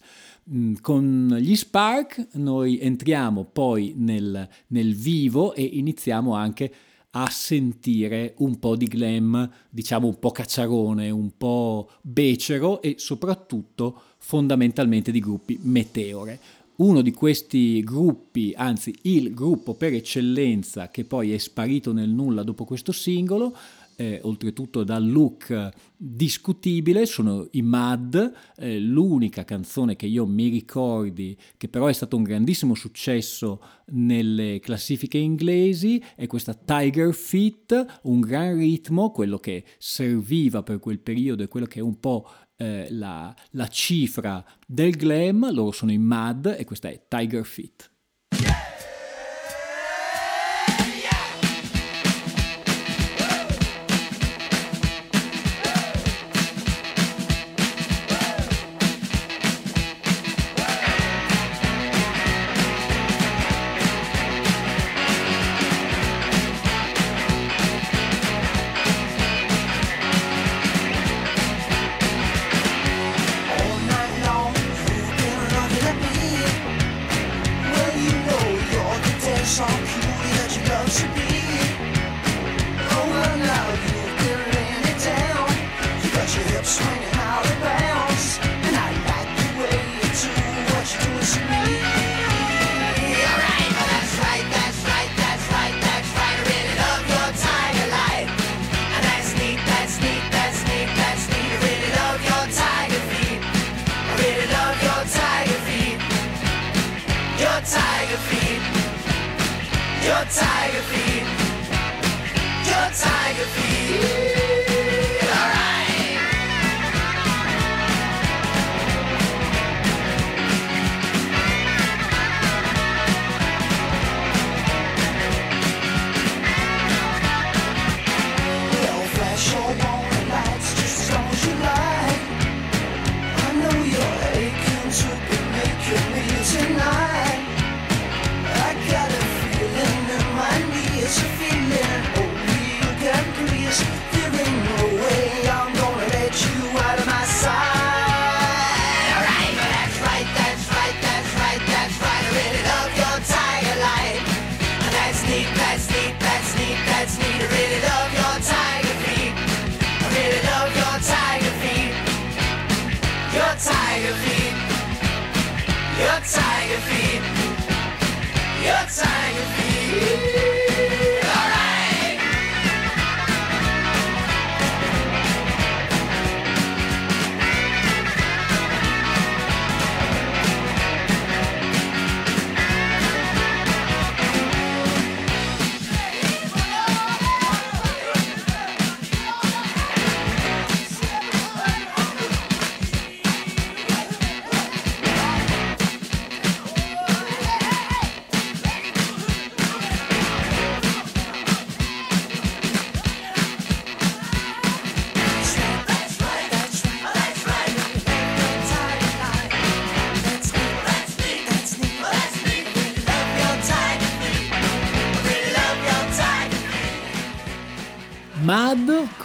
Mm, 0.53 0.75
con 0.83 1.35
gli 1.41 1.57
Spark 1.57 2.29
noi 2.35 2.79
entriamo 2.79 3.45
poi 3.45 3.95
nel, 3.97 4.47
nel 4.67 4.95
vivo 4.95 5.55
e 5.55 5.63
iniziamo 5.63 6.35
anche 6.35 6.65
a 6.65 6.75
a 7.19 7.31
sentire 7.31 8.35
un 8.39 8.59
po' 8.59 8.77
di 8.77 8.85
glam, 8.85 9.51
diciamo 9.71 10.07
un 10.07 10.19
po' 10.19 10.33
cacciarone, 10.33 11.09
un 11.09 11.31
po' 11.39 11.89
becero 12.03 12.83
e 12.83 12.97
soprattutto 12.99 14.03
fondamentalmente 14.19 15.11
di 15.11 15.21
gruppi 15.21 15.59
meteore. 15.63 16.39
Uno 16.77 17.01
di 17.01 17.13
questi 17.13 17.83
gruppi, 17.83 18.53
anzi 18.55 18.95
il 19.03 19.33
gruppo 19.33 19.73
per 19.73 19.95
eccellenza 19.95 20.91
che 20.91 21.05
poi 21.05 21.33
è 21.33 21.39
sparito 21.39 21.95
nel 21.95 22.11
nulla 22.11 22.43
dopo 22.43 22.67
questo 22.67 22.93
singolo, 22.93 23.57
eh, 23.97 24.21
oltretutto 24.23 24.85
dal 24.85 25.09
look 25.09 25.71
discutibile, 25.97 27.07
sono 27.07 27.49
i 27.53 27.63
Mad, 27.63 28.33
eh, 28.57 28.79
l'unica 28.79 29.45
canzone 29.45 29.97
che 29.97 30.07
io 30.07 30.27
mi 30.27 30.49
ricordi, 30.49 31.37
che 31.57 31.69
però 31.69 31.87
è 31.87 31.93
stato 31.93 32.17
un 32.17 32.23
grandissimo 32.23 32.75
successo 32.75 33.61
nelle 33.87 34.61
classifiche 34.61 35.19
inglesi, 35.19 36.03
è 36.15 36.27
questa 36.27 36.55
Tiger 36.55 37.15
Feet, 37.15 38.01
un 38.03 38.21
gran 38.21 38.57
ritmo, 38.57 39.11
quello 39.11 39.39
che 39.39 39.65
serviva 39.79 40.63
per 40.63 40.79
quel 40.79 41.01
periodo 41.01 41.43
e 41.43 41.49
quello 41.49 41.67
che 41.67 41.81
è 41.81 41.83
un 41.83 41.99
po' 41.99 42.29
eh, 42.57 42.89
la, 42.91 43.35
la 43.51 43.69
cifra 43.69 44.45
del 44.67 44.97
glam, 44.97 45.53
loro 45.53 45.73
sono 45.73 45.93
i 45.93 45.99
Mad 45.99 46.55
e 46.59 46.65
questa 46.65 46.89
è 46.89 47.03
Tiger 47.09 47.45
Feet. 47.45 47.91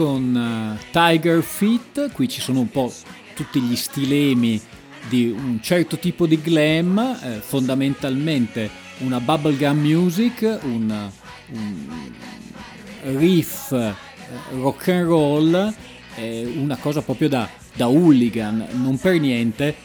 Con 0.01 0.33
uh, 0.33 0.83
Tiger 0.91 1.43
Feet, 1.43 2.11
qui 2.11 2.27
ci 2.27 2.41
sono 2.41 2.61
un 2.61 2.71
po' 2.71 2.91
tutti 3.35 3.61
gli 3.61 3.75
stilemi 3.75 4.59
di 5.07 5.29
un 5.29 5.59
certo 5.61 5.99
tipo 5.99 6.25
di 6.25 6.41
glam, 6.41 6.97
eh, 6.97 7.39
fondamentalmente 7.39 8.67
una 9.01 9.19
bubblegum 9.19 9.77
music, 9.77 10.57
un, 10.63 11.11
un 11.51 11.87
riff 13.15 13.73
eh, 13.73 13.93
rock 14.53 14.87
and 14.87 15.05
roll, 15.05 15.73
eh, 16.15 16.51
una 16.55 16.77
cosa 16.77 17.03
proprio 17.03 17.29
da, 17.29 17.47
da 17.75 17.87
hooligan, 17.87 18.69
non 18.71 18.97
per 18.97 19.19
niente, 19.19 19.75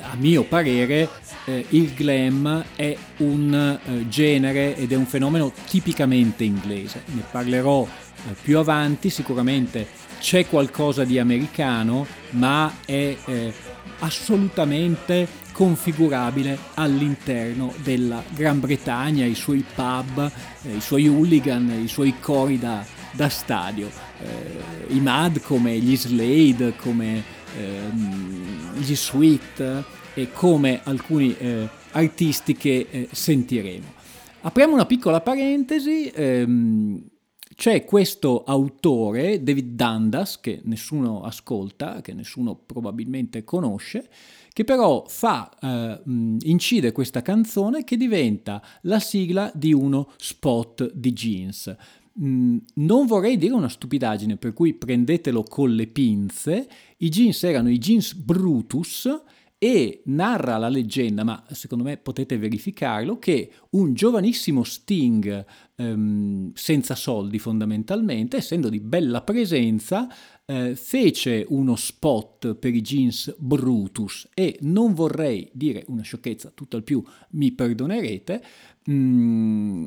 a 0.00 0.16
mio 0.16 0.42
parere, 0.42 1.08
eh, 1.44 1.64
il 1.68 1.92
glam 1.94 2.64
è 2.74 2.96
un 3.18 3.78
eh, 3.84 4.08
genere 4.08 4.76
ed 4.76 4.90
è 4.90 4.96
un 4.96 5.06
fenomeno 5.06 5.52
tipicamente 5.68 6.42
inglese. 6.42 7.04
Ne 7.06 7.22
parlerò 7.30 7.84
eh, 7.84 8.09
più 8.42 8.58
avanti, 8.58 9.10
sicuramente 9.10 9.86
c'è 10.20 10.46
qualcosa 10.46 11.04
di 11.04 11.18
americano, 11.18 12.06
ma 12.30 12.72
è 12.84 13.16
eh, 13.24 13.52
assolutamente 14.00 15.26
configurabile 15.52 16.58
all'interno 16.74 17.72
della 17.82 18.22
Gran 18.34 18.60
Bretagna, 18.60 19.24
i 19.24 19.34
suoi 19.34 19.64
pub, 19.74 20.30
eh, 20.62 20.76
i 20.76 20.80
suoi 20.80 21.08
hooligan, 21.08 21.80
i 21.82 21.88
suoi 21.88 22.14
cori 22.20 22.58
da, 22.58 22.84
da 23.12 23.28
stadio, 23.28 23.90
eh, 24.22 24.94
i 24.94 25.00
Mad 25.00 25.40
come 25.40 25.78
gli 25.78 25.96
Slade, 25.96 26.76
come 26.76 27.22
ehm, 27.58 28.78
gli 28.78 28.94
Sweet 28.94 29.84
e 30.14 30.32
come 30.32 30.80
alcuni 30.84 31.36
eh, 31.36 31.68
artisti 31.92 32.56
che 32.56 32.86
eh, 32.90 33.08
sentiremo. 33.10 33.98
Apriamo 34.42 34.74
una 34.74 34.86
piccola 34.86 35.20
parentesi. 35.20 36.10
Ehm, 36.14 37.09
c'è 37.60 37.84
questo 37.84 38.42
autore, 38.44 39.42
David 39.42 39.74
Dundas, 39.74 40.40
che 40.40 40.62
nessuno 40.64 41.20
ascolta, 41.20 42.00
che 42.00 42.14
nessuno 42.14 42.54
probabilmente 42.54 43.44
conosce, 43.44 44.08
che 44.50 44.64
però 44.64 45.04
fa, 45.06 45.50
eh, 45.60 46.00
incide 46.44 46.90
questa 46.92 47.20
canzone 47.20 47.84
che 47.84 47.98
diventa 47.98 48.62
la 48.84 48.98
sigla 48.98 49.52
di 49.54 49.74
uno 49.74 50.10
spot 50.16 50.90
di 50.94 51.12
jeans. 51.12 51.76
Non 52.14 53.04
vorrei 53.04 53.36
dire 53.36 53.52
una 53.52 53.68
stupidaggine, 53.68 54.38
per 54.38 54.54
cui 54.54 54.72
prendetelo 54.72 55.42
con 55.42 55.74
le 55.74 55.86
pinze. 55.86 56.66
I 56.96 57.10
jeans 57.10 57.42
erano 57.42 57.68
i 57.68 57.76
jeans 57.76 58.14
Brutus 58.14 59.06
e 59.62 60.00
narra 60.06 60.56
la 60.56 60.70
leggenda, 60.70 61.22
ma 61.22 61.44
secondo 61.50 61.84
me 61.84 61.98
potete 61.98 62.38
verificarlo, 62.38 63.18
che 63.18 63.52
un 63.72 63.92
giovanissimo 63.92 64.64
Sting, 64.64 65.44
ehm, 65.76 66.52
senza 66.54 66.94
soldi 66.94 67.38
fondamentalmente, 67.38 68.38
essendo 68.38 68.70
di 68.70 68.80
bella 68.80 69.20
presenza, 69.20 70.08
eh, 70.46 70.74
fece 70.74 71.44
uno 71.50 71.76
spot 71.76 72.54
per 72.54 72.74
i 72.74 72.80
jeans 72.80 73.34
Brutus. 73.36 74.30
E 74.32 74.56
non 74.62 74.94
vorrei 74.94 75.50
dire 75.52 75.84
una 75.88 76.00
sciocchezza, 76.00 76.52
tutt'al 76.54 76.82
più 76.82 77.04
mi 77.32 77.52
perdonerete, 77.52 78.42
mh, 78.86 78.92
mm, 78.94 79.84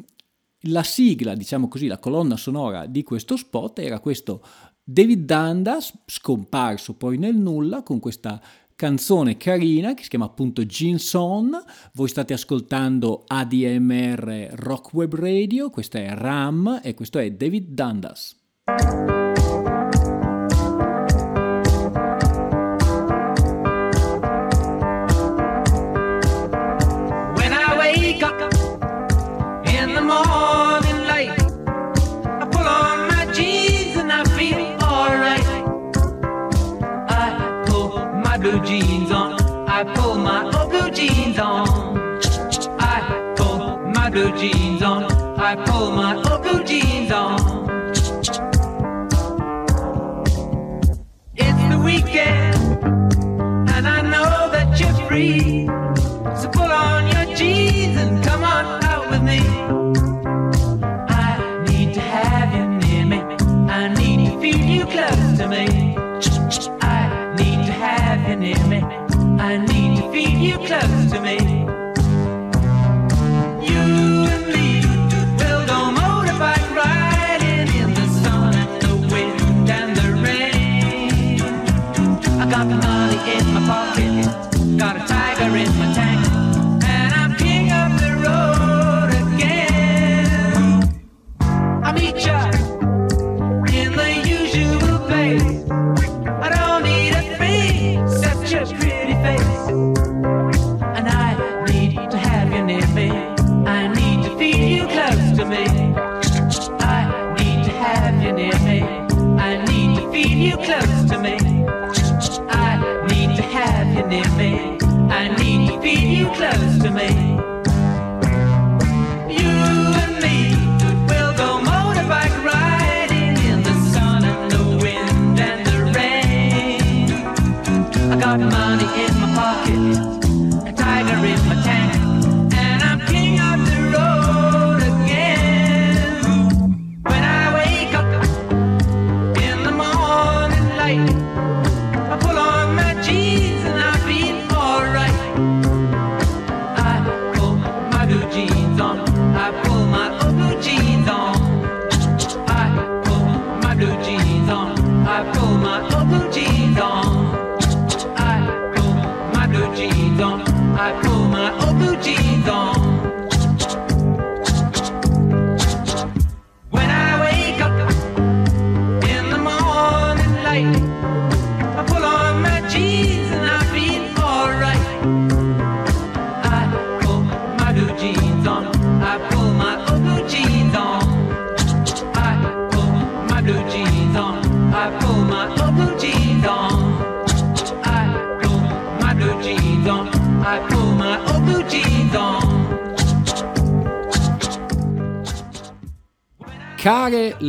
la 0.68 0.84
sigla, 0.84 1.34
diciamo 1.34 1.68
così, 1.68 1.88
la 1.88 1.98
colonna 1.98 2.38
sonora 2.38 2.86
di 2.86 3.02
questo 3.02 3.36
spot 3.38 3.80
era 3.80 4.00
questo 4.00 4.44
David 4.86 5.26
Dundas, 5.26 5.94
scomparso 6.06 6.96
poi 6.96 7.18
nel 7.18 7.38
nulla, 7.38 7.84
con 7.84 8.00
questa 8.00 8.42
canzone 8.76 9.38
carina 9.38 9.94
che 9.94 10.04
si 10.04 10.10
chiama 10.10 10.26
appunto 10.26 10.66
Jeans 10.66 11.14
On. 11.14 11.52
Voi 11.94 12.08
state 12.08 12.34
ascoltando 12.34 13.24
ADMR 13.28 14.52
Rock 14.54 14.94
Web 14.94 15.16
Radio, 15.16 15.70
questa 15.70 16.00
è 16.00 16.14
Ram 16.14 16.80
e 16.84 16.94
questo 16.94 17.20
è 17.20 17.32
David 17.32 17.70
Dundas. 17.70 18.36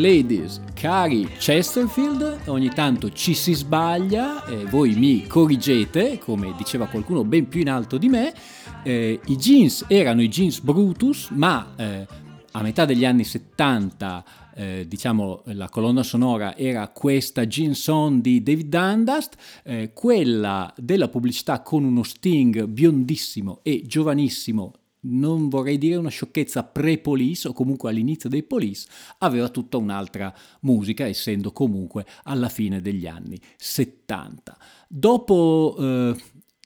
Ladies, 0.04 0.60
cari 0.74 1.26
Chesterfield, 1.38 2.40
ogni 2.48 2.68
tanto 2.68 3.10
ci 3.10 3.32
si 3.32 3.54
sbaglia 3.54 4.44
e 4.44 4.66
voi 4.66 4.94
mi 4.96 5.26
corrigete, 5.26 6.18
come 6.18 6.52
diceva 6.58 6.84
qualcuno 6.88 7.24
ben 7.24 7.48
più 7.48 7.62
in 7.62 7.70
alto 7.70 7.96
di 7.96 8.10
me. 8.10 8.34
Eh, 8.82 9.18
I 9.24 9.36
jeans 9.36 9.86
erano 9.88 10.20
i 10.20 10.28
jeans 10.28 10.60
Brutus, 10.60 11.30
ma 11.30 11.72
eh, 11.76 12.06
a 12.50 12.60
metà 12.60 12.84
degli 12.84 13.06
anni 13.06 13.24
70 13.24 14.24
eh, 14.56 14.84
diciamo 14.86 15.40
la 15.46 15.70
colonna 15.70 16.02
sonora 16.02 16.54
era 16.54 16.86
questa 16.88 17.46
Jeans 17.46 17.86
On 17.86 18.20
di 18.20 18.42
David 18.42 18.68
Dundast, 18.68 19.36
eh, 19.64 19.92
quella 19.94 20.70
della 20.76 21.08
pubblicità 21.08 21.62
con 21.62 21.82
uno 21.82 22.02
Sting 22.02 22.66
biondissimo 22.66 23.60
e 23.62 23.82
giovanissimo 23.86 24.74
non 25.04 25.48
vorrei 25.48 25.78
dire 25.78 25.96
una 25.96 26.08
sciocchezza 26.08 26.64
pre-police 26.64 27.48
o 27.48 27.52
comunque 27.52 27.90
all'inizio 27.90 28.28
dei 28.28 28.42
police, 28.42 28.88
aveva 29.18 29.48
tutta 29.48 29.76
un'altra 29.76 30.34
musica, 30.60 31.06
essendo 31.06 31.52
comunque 31.52 32.06
alla 32.24 32.48
fine 32.48 32.80
degli 32.80 33.06
anni 33.06 33.40
70. 33.56 34.56
Dopo 34.88 35.76
eh, 35.78 36.16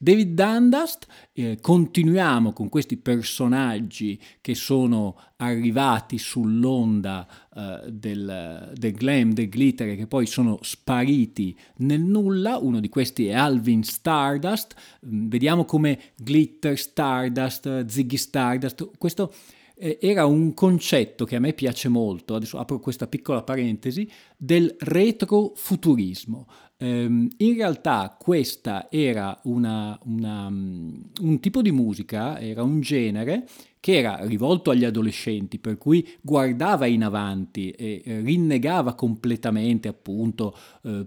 David 0.01 0.33
Dundust, 0.33 1.07
eh, 1.33 1.57
continuiamo 1.59 2.53
con 2.53 2.69
questi 2.69 2.95
personaggi 2.95 4.19
che 4.39 4.55
sono 4.55 5.19
arrivati 5.37 6.17
sull'onda 6.17 7.27
eh, 7.59 7.91
del, 7.91 8.71
del, 8.73 8.93
glam, 8.93 9.33
del 9.33 9.49
glitter 9.49 9.95
che 9.95 10.07
poi 10.07 10.25
sono 10.25 10.59
spariti 10.61 11.57
nel 11.77 12.01
nulla. 12.01 12.57
Uno 12.57 12.79
di 12.79 12.87
questi 12.89 13.27
è 13.27 13.33
Alvin 13.33 13.83
Stardust. 13.83 14.75
Mm, 15.05 15.27
vediamo 15.27 15.65
come 15.65 15.99
glitter, 16.15 16.77
Stardust, 16.77 17.85
Ziggy 17.85 18.17
Stardust. 18.17 18.91
Questo 18.97 19.33
era 19.79 20.25
un 20.25 20.53
concetto 20.53 21.23
che 21.23 21.37
a 21.37 21.39
me 21.39 21.53
piace 21.53 21.87
molto, 21.87 22.35
adesso 22.35 22.57
apro 22.57 22.79
questa 22.79 23.07
piccola 23.07 23.43
parentesi, 23.43 24.09
del 24.35 24.75
retrofuturismo. 24.77 26.47
Um, 26.81 27.27
in 27.37 27.55
realtà 27.55 28.15
questa 28.17 28.89
era 28.89 29.37
una, 29.43 29.99
una, 30.05 30.47
un 30.47 31.39
tipo 31.41 31.61
di 31.61 31.71
musica, 31.71 32.39
era 32.39 32.63
un 32.63 32.79
genere 32.79 33.47
che 33.81 33.97
era 33.97 34.25
rivolto 34.25 34.71
agli 34.71 34.85
adolescenti, 34.85 35.59
per 35.59 35.77
cui 35.77 36.07
guardava 36.21 36.85
in 36.85 37.03
avanti 37.03 37.71
e 37.71 38.01
rinnegava 38.23 38.93
completamente 38.93 39.87
appunto 39.87 40.55
eh, 40.83 41.05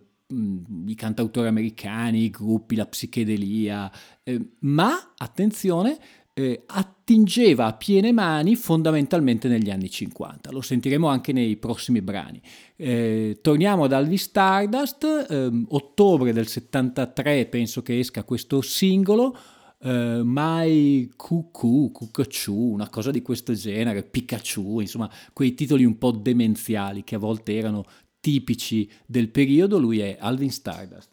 i 0.86 0.94
cantautori 0.94 1.48
americani, 1.48 2.24
i 2.24 2.30
gruppi, 2.30 2.74
la 2.74 2.86
psichedelia, 2.86 3.90
eh, 4.22 4.40
ma 4.60 5.12
attenzione, 5.16 5.98
eh, 6.34 6.62
attingeva 6.66 7.66
a 7.66 7.74
piene 7.74 8.12
mani 8.12 8.56
fondamentalmente 8.56 9.48
negli 9.48 9.70
anni 9.70 9.90
50. 9.90 10.50
Lo 10.50 10.62
sentiremo 10.62 11.08
anche 11.08 11.32
nei 11.32 11.56
prossimi 11.56 12.00
brani. 12.00 12.40
Eh, 12.76 13.38
torniamo 13.42 13.84
ad 13.84 13.92
Alvis 13.92 14.22
Stardust, 14.22 15.26
ehm, 15.28 15.66
ottobre 15.70 16.32
del 16.32 16.46
73 16.46 17.46
penso 17.46 17.82
che 17.82 17.98
esca 17.98 18.24
questo 18.24 18.60
singolo. 18.60 19.36
Uh, 19.84 20.20
My 20.22 21.10
Cuckoo, 21.16 21.90
Cucacciù, 21.90 22.54
una 22.54 22.88
cosa 22.88 23.10
di 23.10 23.20
questo 23.20 23.52
genere, 23.52 24.04
Pikachu, 24.04 24.78
insomma, 24.78 25.10
quei 25.32 25.54
titoli 25.54 25.84
un 25.84 25.98
po' 25.98 26.12
demenziali 26.12 27.02
che 27.02 27.16
a 27.16 27.18
volte 27.18 27.56
erano 27.56 27.84
tipici 28.20 28.88
del 29.04 29.30
periodo. 29.30 29.80
Lui 29.80 29.98
è 29.98 30.16
Alvin 30.20 30.52
Stardust. 30.52 31.10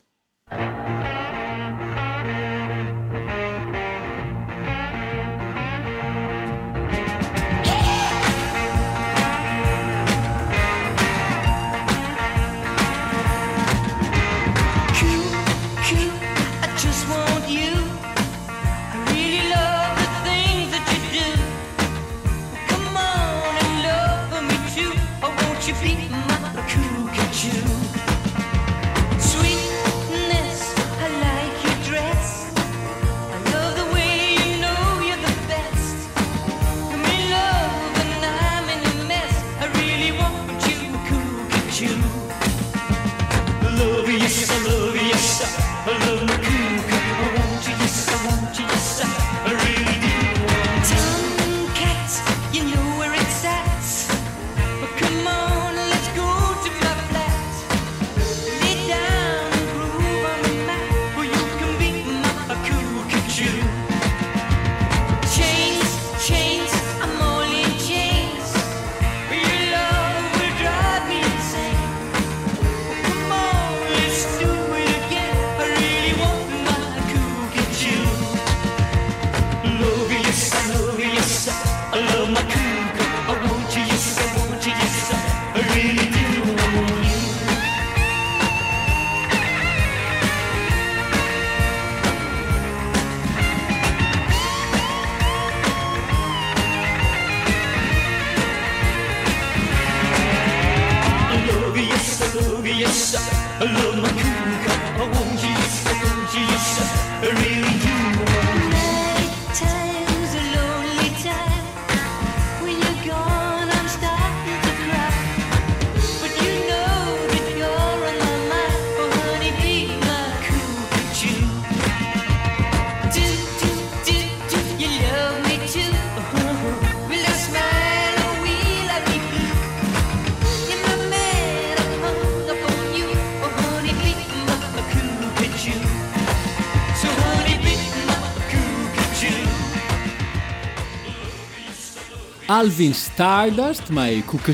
Alvin 142.60 142.94
Stardust, 142.94 143.88
My 143.88 144.22
Cuckoo, 144.26 144.54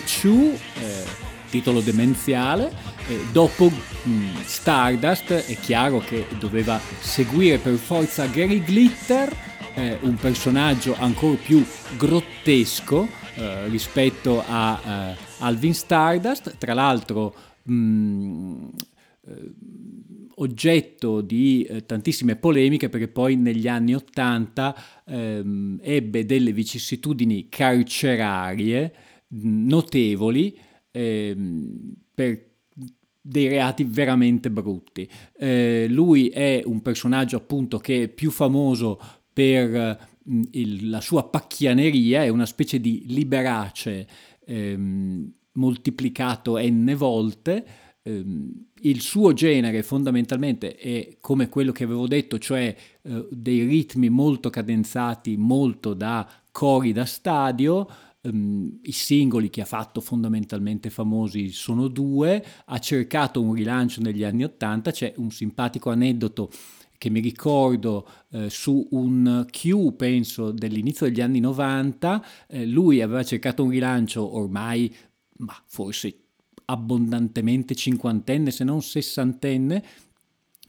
eh, 0.80 1.04
titolo 1.50 1.82
demenziale. 1.82 2.72
Eh, 3.08 3.26
dopo 3.32 3.68
mh, 3.68 4.12
mm, 4.12 4.36
Stardust 4.44 5.32
è 5.32 5.58
chiaro 5.58 5.98
che 5.98 6.28
doveva 6.38 6.80
seguire 7.00 7.58
per 7.58 7.74
forza 7.78 8.28
Gary 8.28 8.60
Glitter, 8.64 9.36
eh, 9.74 9.98
un 10.02 10.14
personaggio 10.18 10.96
ancora 11.00 11.36
più 11.44 11.66
grottesco 11.98 13.08
eh, 13.34 13.68
rispetto 13.70 14.44
a 14.48 14.80
eh, 14.86 15.16
Alvin 15.40 15.74
Stardust. 15.74 16.58
Tra 16.60 16.76
l'altro 16.76 17.34
mh, 17.64 17.74
mm, 17.74 18.45
oggetto 20.36 21.22
di 21.22 21.64
eh, 21.64 21.86
tantissime 21.86 22.36
polemiche 22.36 22.90
perché 22.90 23.08
poi 23.08 23.36
negli 23.36 23.68
anni 23.68 23.96
Ottanta 23.96 24.76
ehm, 25.06 25.80
ebbe 25.82 26.26
delle 26.26 26.52
vicissitudini 26.52 27.48
carcerarie 27.50 28.94
notevoli 29.30 30.58
ehm, 30.92 31.94
per 32.14 32.54
dei 33.28 33.48
reati 33.48 33.84
veramente 33.84 34.52
brutti. 34.52 35.10
Eh, 35.36 35.88
lui 35.90 36.30
è 36.30 36.62
un 36.64 36.82
personaggio 36.84 37.38
appunto 37.38 37.80
che 37.80 38.04
è 38.04 38.08
più 38.08 38.30
famoso 38.30 39.00
per 39.34 40.14
il, 40.52 40.90
la 40.90 41.02
sua 41.02 41.28
pacchianeria, 41.28 42.24
è 42.24 42.30
una 42.30 42.46
specie 42.46 42.80
di 42.80 43.04
liberace 43.08 44.08
ehm, 44.46 45.32
moltiplicato 45.54 46.58
n 46.60 46.94
volte, 46.96 47.66
il 48.08 49.02
suo 49.02 49.34
genere 49.34 49.82
fondamentalmente 49.82 50.76
è 50.76 51.18
come 51.20 51.50
quello 51.50 51.72
che 51.72 51.84
avevo 51.84 52.08
detto, 52.08 52.38
cioè 52.38 52.76
eh, 53.02 53.28
dei 53.32 53.64
ritmi 53.64 54.10
molto 54.10 54.52
cadenzati, 54.52 55.38
molto 55.38 55.96
da 55.96 56.28
cori 56.52 56.92
da 56.92 57.06
stadio. 57.06 57.90
Um, 58.22 58.80
I 58.84 58.92
singoli 58.92 59.50
che 59.50 59.62
ha 59.62 59.66
fatto 59.66 60.02
fondamentalmente 60.02 60.92
famosi 60.92 61.50
sono 61.50 61.88
due, 61.88 62.44
ha 62.66 62.80
cercato 62.80 63.42
un 63.42 63.54
rilancio 63.54 64.02
negli 64.02 64.24
anni 64.24 64.44
Ottanta, 64.44 64.92
c'è 64.92 65.14
un 65.18 65.32
simpatico 65.32 65.90
aneddoto 65.90 66.52
che 66.98 67.10
mi 67.10 67.20
ricordo 67.20 68.08
eh, 68.32 68.50
su 68.50 68.88
un 68.92 69.46
Q, 69.50 69.96
penso, 69.96 70.52
dell'inizio 70.52 71.08
degli 71.08 71.22
anni 71.22 71.40
90, 71.40 72.26
eh, 72.50 72.66
lui 72.68 73.02
aveva 73.02 73.24
cercato 73.24 73.64
un 73.64 73.70
rilancio 73.70 74.36
ormai, 74.36 74.94
ma 75.38 75.56
forse 75.66 76.25
abbondantemente 76.66 77.76
cinquantenne, 77.76 78.52
se 78.52 78.64
non 78.64 78.82
sessantenne, 78.82 79.84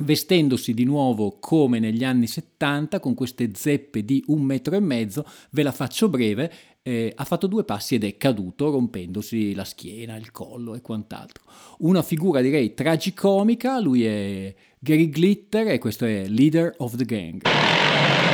vestendosi 0.01 0.74
di 0.74 0.84
nuovo 0.84 1.38
come 1.40 1.78
negli 1.78 2.05
anni 2.05 2.26
70 2.26 3.01
con 3.01 3.14
queste 3.14 3.51
zeppe 3.55 4.05
di 4.05 4.22
un 4.26 4.42
metro 4.42 4.76
e 4.76 4.80
mezzo, 4.80 5.26
ve 5.51 5.62
la 5.62 5.72
faccio 5.72 6.09
breve, 6.09 6.53
eh, 6.82 7.12
ha 7.14 7.24
fatto 7.24 7.47
due 7.47 7.64
passi 7.64 7.97
ed 7.97 8.05
è 8.05 8.16
caduto 8.16 8.70
rompendosi 8.70 9.55
la 9.55 9.64
schiena, 9.64 10.16
il 10.16 10.30
collo 10.30 10.74
e 10.74 10.82
quant'altro. 10.82 11.44
Una 11.78 12.03
figura 12.03 12.40
direi 12.40 12.74
tragicomica, 12.74 13.80
lui 13.80 14.05
è 14.05 14.55
Gary 14.78 15.09
Glitter 15.09 15.68
e 15.68 15.78
questo 15.78 16.05
è 16.05 16.28
Leader 16.28 16.74
of 16.78 16.97
the 16.97 17.05
Gang. 17.05 18.26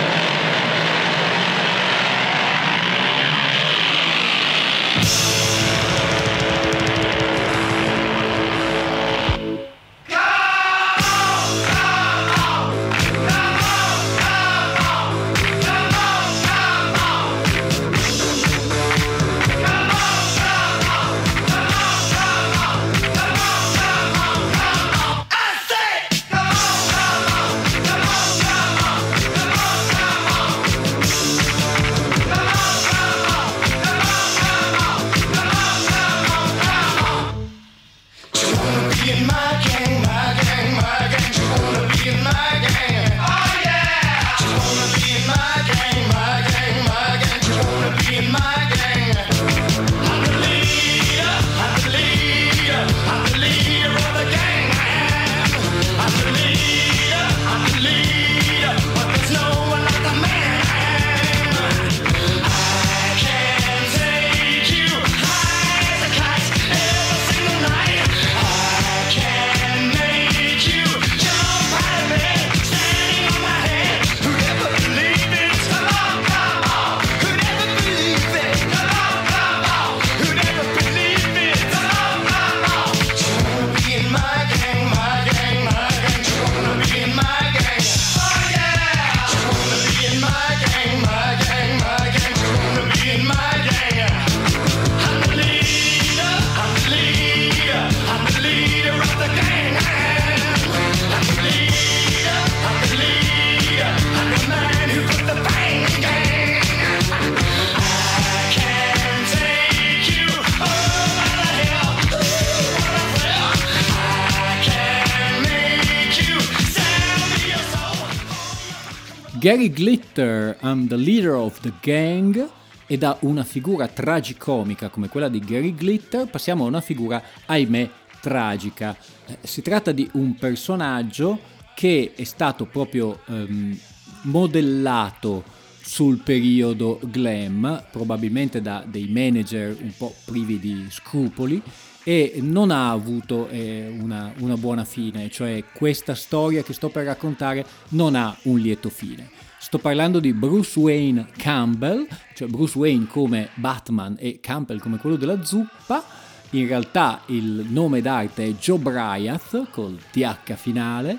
Gary 119.42 119.72
Glitter, 119.72 120.56
I'm 120.62 120.86
the 120.86 120.96
leader 120.96 121.34
of 121.34 121.58
the 121.62 121.72
gang, 121.80 122.48
e 122.86 122.96
da 122.96 123.16
una 123.22 123.42
figura 123.42 123.88
tragicomica 123.88 124.88
come 124.88 125.08
quella 125.08 125.28
di 125.28 125.40
Gary 125.40 125.74
Glitter 125.74 126.28
passiamo 126.28 126.62
a 126.62 126.68
una 126.68 126.80
figura, 126.80 127.20
ahimè, 127.46 127.90
tragica. 128.20 128.96
Eh, 129.26 129.38
si 129.42 129.60
tratta 129.60 129.90
di 129.90 130.08
un 130.12 130.36
personaggio 130.36 131.40
che 131.74 132.12
è 132.14 132.22
stato 132.22 132.66
proprio 132.66 133.18
ehm, 133.26 133.76
modellato 134.22 135.42
sul 135.80 136.18
periodo 136.18 137.00
glam, 137.02 137.82
probabilmente 137.90 138.62
da 138.62 138.84
dei 138.86 139.08
manager 139.08 139.76
un 139.80 139.92
po' 139.96 140.14
privi 140.24 140.60
di 140.60 140.86
scrupoli, 140.88 141.60
e 142.04 142.38
non 142.40 142.70
ha 142.70 142.90
avuto 142.90 143.48
eh, 143.48 143.94
una, 144.00 144.32
una, 144.38 144.56
buona 144.56 144.84
fine, 144.84 145.30
cioè 145.30 145.64
questa 145.72 146.14
storia 146.14 146.62
che 146.62 146.72
sto 146.72 146.88
per 146.88 147.04
raccontare 147.04 147.64
non 147.90 148.14
ha 148.14 148.36
un 148.42 148.58
lieto 148.58 148.88
fine. 148.88 149.30
Sto 149.58 149.78
parlando 149.78 150.18
di 150.18 150.32
Bruce 150.32 150.78
Wayne 150.78 151.28
Campbell, 151.36 152.06
cioè 152.34 152.48
Bruce 152.48 152.76
Wayne 152.76 153.06
come 153.06 153.50
Batman 153.54 154.16
e 154.18 154.40
Campbell 154.40 154.80
come 154.80 154.98
quello 154.98 155.16
della 155.16 155.44
zuppa. 155.44 156.04
In 156.50 156.66
realtà 156.66 157.22
il 157.26 157.66
nome 157.68 158.02
d'arte 158.02 158.44
è 158.44 158.52
Joe 158.54 158.78
Bryant 158.78 159.70
col 159.70 159.98
TH 160.10 160.54
finale. 160.54 161.16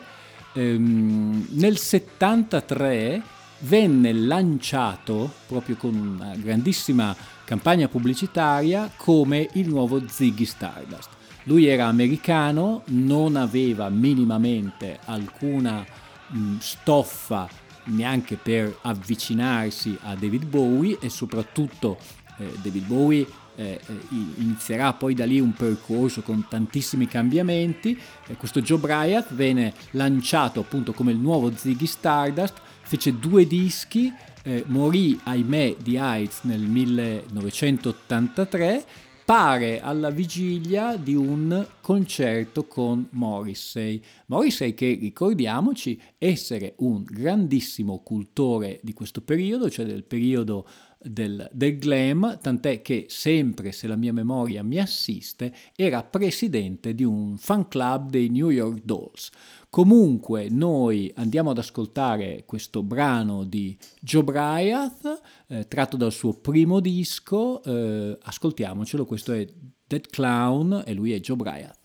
Ehm, 0.54 1.48
nel 1.52 1.78
73 1.78 3.22
venne 3.60 4.14
lanciato 4.14 5.32
proprio 5.48 5.76
con 5.76 5.96
una 5.96 6.36
grandissima 6.36 7.16
campagna 7.54 7.88
pubblicitaria 7.88 8.92
come 8.96 9.48
il 9.54 9.70
nuovo 9.70 10.02
Ziggy 10.08 10.44
Stardust. 10.44 11.10
Lui 11.44 11.68
era 11.68 11.86
americano, 11.86 12.82
non 12.86 13.36
aveva 13.36 13.90
minimamente 13.90 14.98
alcuna 15.06 15.86
mh, 16.30 16.58
stoffa 16.58 17.48
neanche 17.86 18.38
per 18.38 18.76
avvicinarsi 18.82 19.96
a 20.02 20.16
David 20.16 20.48
Bowie 20.48 20.98
e 21.00 21.10
soprattutto 21.10 22.00
eh, 22.40 22.52
David 22.60 22.88
Bowie 22.88 23.28
eh, 23.56 23.80
eh 23.86 23.98
inizierà 24.38 24.94
poi 24.94 25.14
da 25.14 25.26
lì 25.26 25.40
un 25.40 25.54
percorso 25.54 26.24
con 26.24 26.48
tantissimi 26.50 27.06
cambiamenti. 27.08 27.96
Eh, 28.26 28.36
questo 28.36 28.62
Joe 28.62 28.80
Bryant 28.80 29.32
venne 29.32 29.74
lanciato 29.92 30.62
appunto 30.62 30.92
come 30.92 31.12
il 31.12 31.20
nuovo 31.20 31.56
Ziggy 31.56 31.86
Stardust, 31.86 32.60
fece 32.82 33.20
due 33.20 33.46
dischi 33.46 34.12
eh, 34.44 34.64
morì 34.68 35.20
ahimè 35.24 35.78
di 35.82 35.98
AIDS 35.98 36.42
nel 36.44 36.62
1983 36.62 38.86
pare 39.26 39.80
alla 39.80 40.10
vigilia 40.10 40.98
di 40.98 41.16
un 41.16 41.66
concerto 41.80 42.66
con 42.66 43.08
Morrissey. 43.12 44.02
Morrissey 44.26 44.74
che 44.74 44.98
ricordiamoci 45.00 45.98
essere 46.18 46.74
un 46.80 47.04
grandissimo 47.04 48.00
cultore 48.00 48.82
di 48.84 48.94
questo 48.94 49.22
periodo, 49.22 49.70
cioè 49.70 49.86
del 49.86 50.04
periodo 50.04 50.68
del, 51.04 51.50
del, 51.52 51.78
glam, 51.78 52.40
tant'è 52.42 52.82
che 52.82 53.06
sempre, 53.10 53.72
se 53.72 53.88
la 53.88 53.96
mia 53.96 54.14
memoria 54.14 54.64
mi 54.64 54.80
assiste, 54.80 55.54
era 55.76 56.04
presidente 56.04 56.94
di 56.94 57.04
un 57.04 57.38
fan 57.38 57.68
club 57.68 58.10
dei 58.10 58.30
New 58.30 58.50
York 58.50 58.82
Dolls. 58.84 59.30
Comunque 59.70 60.50
noi 60.50 61.12
andiamo 61.16 61.50
ad 61.50 61.58
ascoltare 61.58 62.44
questo 62.46 62.84
brano 62.84 63.44
di 63.44 63.76
Joe 64.00 64.24
Bryant, 64.24 65.22
eh, 65.48 65.68
tratto 65.68 65.98
dal 65.98 66.12
suo 66.12 66.34
primo 66.34 66.80
disco, 66.80 67.64
eh, 67.64 68.18
ascoltiamocelo, 68.22 69.06
questo 69.06 69.34
è 69.34 69.48
Dead 69.88 70.08
Clown 70.08 70.84
e 70.86 70.94
lui 70.94 71.14
è 71.14 71.20
Joe 71.20 71.36
Bryant. 71.36 71.80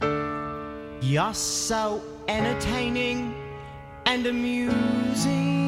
You're 1.00 1.32
so 1.32 2.00
entertaining 2.26 3.32
and 4.04 4.26
amusing 4.26 5.67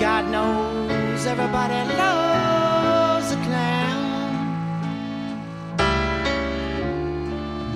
God 0.00 0.30
knows 0.30 1.26
everybody 1.26 1.74
loves 1.96 3.32
a 3.32 3.36
clown 3.46 3.84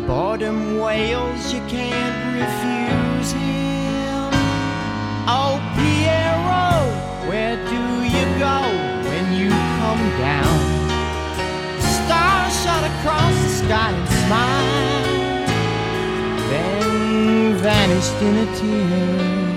Boredom 0.09 0.79
wails, 0.79 1.53
you 1.53 1.61
can't 1.69 2.35
refuse 2.35 3.33
him. 3.33 4.31
Oh, 5.29 5.61
Pierrot, 5.77 7.29
where 7.29 7.57
do 7.69 7.83
you 8.15 8.27
go 8.39 8.59
when 9.07 9.27
you 9.35 9.51
come 9.51 10.05
down? 10.19 10.59
Stars 11.79 12.55
shot 12.65 12.85
across 12.93 13.35
the 13.43 13.49
sky 13.49 13.91
and 13.93 14.09
smiled, 14.25 15.49
Then 16.49 17.57
vanished 17.59 18.23
in 18.23 18.37
a 18.39 18.57
tear. 18.57 19.48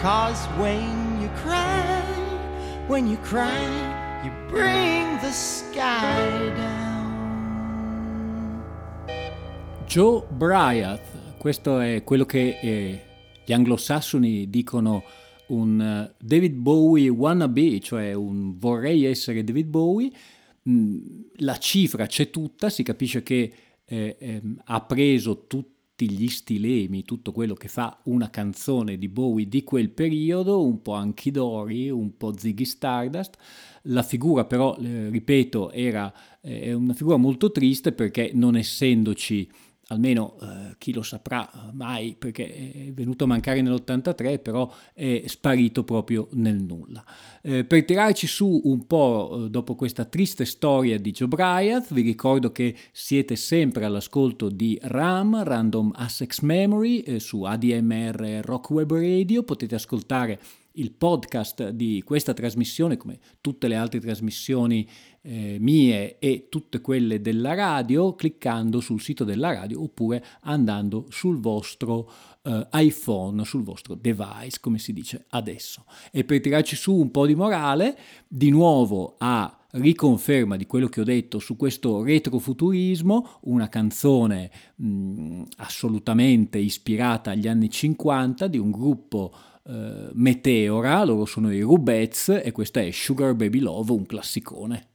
Cause 0.00 0.48
when 0.56 1.20
you 1.20 1.28
cry, 1.44 2.02
when 2.88 3.06
you 3.06 3.18
cry, 3.18 3.68
you 4.24 4.32
bring 4.48 5.18
the 5.20 5.30
sky 5.30 6.54
down. 6.56 7.02
Joe 9.86 10.24
Bryant, 10.30 11.02
questo 11.36 11.80
è 11.80 12.02
quello 12.02 12.24
che 12.24 12.58
eh, 12.62 13.02
gli 13.44 13.52
anglosassoni 13.52 14.48
dicono 14.48 15.02
un 15.48 15.78
eh, 15.78 16.14
David 16.18 16.54
Bowie 16.54 17.10
wannabe, 17.10 17.78
cioè 17.80 18.14
un 18.14 18.56
vorrei 18.56 19.04
essere 19.04 19.44
David 19.44 19.66
Bowie. 19.66 20.10
Mm, 20.66 20.98
la 21.40 21.58
cifra 21.58 22.06
c'è 22.06 22.30
tutta, 22.30 22.70
si 22.70 22.82
capisce 22.82 23.22
che 23.22 23.52
eh, 23.84 24.16
ehm, 24.18 24.62
ha 24.64 24.80
preso 24.80 25.44
tutti 26.00 26.10
gli 26.10 26.28
stilemi, 26.28 27.04
tutto 27.04 27.30
quello 27.30 27.52
che 27.52 27.68
fa 27.68 28.00
una 28.04 28.30
canzone 28.30 28.96
di 28.96 29.08
Bowie 29.08 29.46
di 29.46 29.62
quel 29.62 29.90
periodo, 29.90 30.64
un 30.64 30.80
po' 30.80 30.94
anche 30.94 31.30
Dory, 31.30 31.90
un 31.90 32.16
po' 32.16 32.34
Ziggy 32.34 32.64
Stardust. 32.64 33.36
La 33.82 34.02
figura 34.02 34.46
però, 34.46 34.76
eh, 34.78 35.10
ripeto, 35.10 35.70
era 35.70 36.10
eh, 36.40 36.72
una 36.72 36.94
figura 36.94 37.18
molto 37.18 37.50
triste 37.50 37.92
perché 37.92 38.30
non 38.32 38.56
essendoci 38.56 39.46
almeno 39.90 40.36
eh, 40.40 40.74
chi 40.78 40.92
lo 40.92 41.02
saprà 41.02 41.70
mai 41.72 42.14
perché 42.18 42.72
è 42.72 42.92
venuto 42.92 43.24
a 43.24 43.26
mancare 43.26 43.60
nell'83 43.60 44.40
però 44.40 44.72
è 44.92 45.24
sparito 45.26 45.84
proprio 45.84 46.28
nel 46.32 46.56
nulla. 46.56 47.04
Eh, 47.42 47.64
per 47.64 47.84
tirarci 47.84 48.26
su 48.26 48.60
un 48.64 48.86
po' 48.86 49.44
eh, 49.44 49.50
dopo 49.50 49.74
questa 49.74 50.04
triste 50.04 50.44
storia 50.44 50.98
di 50.98 51.10
Joe 51.10 51.28
Bryant 51.28 51.92
vi 51.92 52.02
ricordo 52.02 52.52
che 52.52 52.74
siete 52.92 53.36
sempre 53.36 53.84
all'ascolto 53.84 54.48
di 54.48 54.78
RAM, 54.82 55.42
Random 55.42 55.92
Assex 55.94 56.40
Memory 56.40 57.00
eh, 57.00 57.20
su 57.20 57.42
ADMR 57.42 58.40
Rock 58.42 58.70
Web 58.70 58.92
Radio, 58.92 59.42
potete 59.42 59.74
ascoltare 59.74 60.38
il 60.74 60.92
podcast 60.92 61.70
di 61.70 62.02
questa 62.04 62.32
trasmissione 62.32 62.96
come 62.96 63.18
tutte 63.40 63.66
le 63.66 63.74
altre 63.74 63.98
trasmissioni 63.98 64.88
eh, 65.22 65.58
mie 65.60 66.18
e 66.18 66.46
tutte 66.48 66.80
quelle 66.80 67.20
della 67.20 67.54
radio 67.54 68.14
cliccando 68.14 68.80
sul 68.80 69.00
sito 69.00 69.24
della 69.24 69.52
radio 69.52 69.82
oppure 69.82 70.24
andando 70.42 71.06
sul 71.10 71.38
vostro 71.38 72.10
eh, 72.42 72.66
iPhone, 72.72 73.44
sul 73.44 73.62
vostro 73.62 73.94
device 73.94 74.58
come 74.60 74.78
si 74.78 74.92
dice 74.92 75.26
adesso. 75.30 75.84
E 76.10 76.24
per 76.24 76.40
tirarci 76.40 76.76
su 76.76 76.94
un 76.94 77.10
po' 77.10 77.26
di 77.26 77.34
morale, 77.34 77.98
di 78.26 78.50
nuovo 78.50 79.16
a 79.18 79.54
riconferma 79.72 80.56
di 80.56 80.66
quello 80.66 80.88
che 80.88 81.00
ho 81.00 81.04
detto 81.04 81.38
su 81.38 81.56
questo 81.56 82.02
retrofuturismo, 82.02 83.38
una 83.42 83.68
canzone 83.68 84.50
mh, 84.76 85.42
assolutamente 85.58 86.58
ispirata 86.58 87.30
agli 87.30 87.46
anni 87.46 87.70
50 87.70 88.48
di 88.48 88.58
un 88.58 88.70
gruppo 88.70 89.32
eh, 89.64 90.10
Meteora, 90.12 91.04
loro 91.04 91.24
sono 91.24 91.52
i 91.52 91.60
Rubets 91.60 92.40
e 92.42 92.50
questa 92.52 92.80
è 92.80 92.90
Sugar 92.90 93.34
Baby 93.34 93.60
Love, 93.60 93.92
un 93.92 94.06
classicone. 94.06 94.89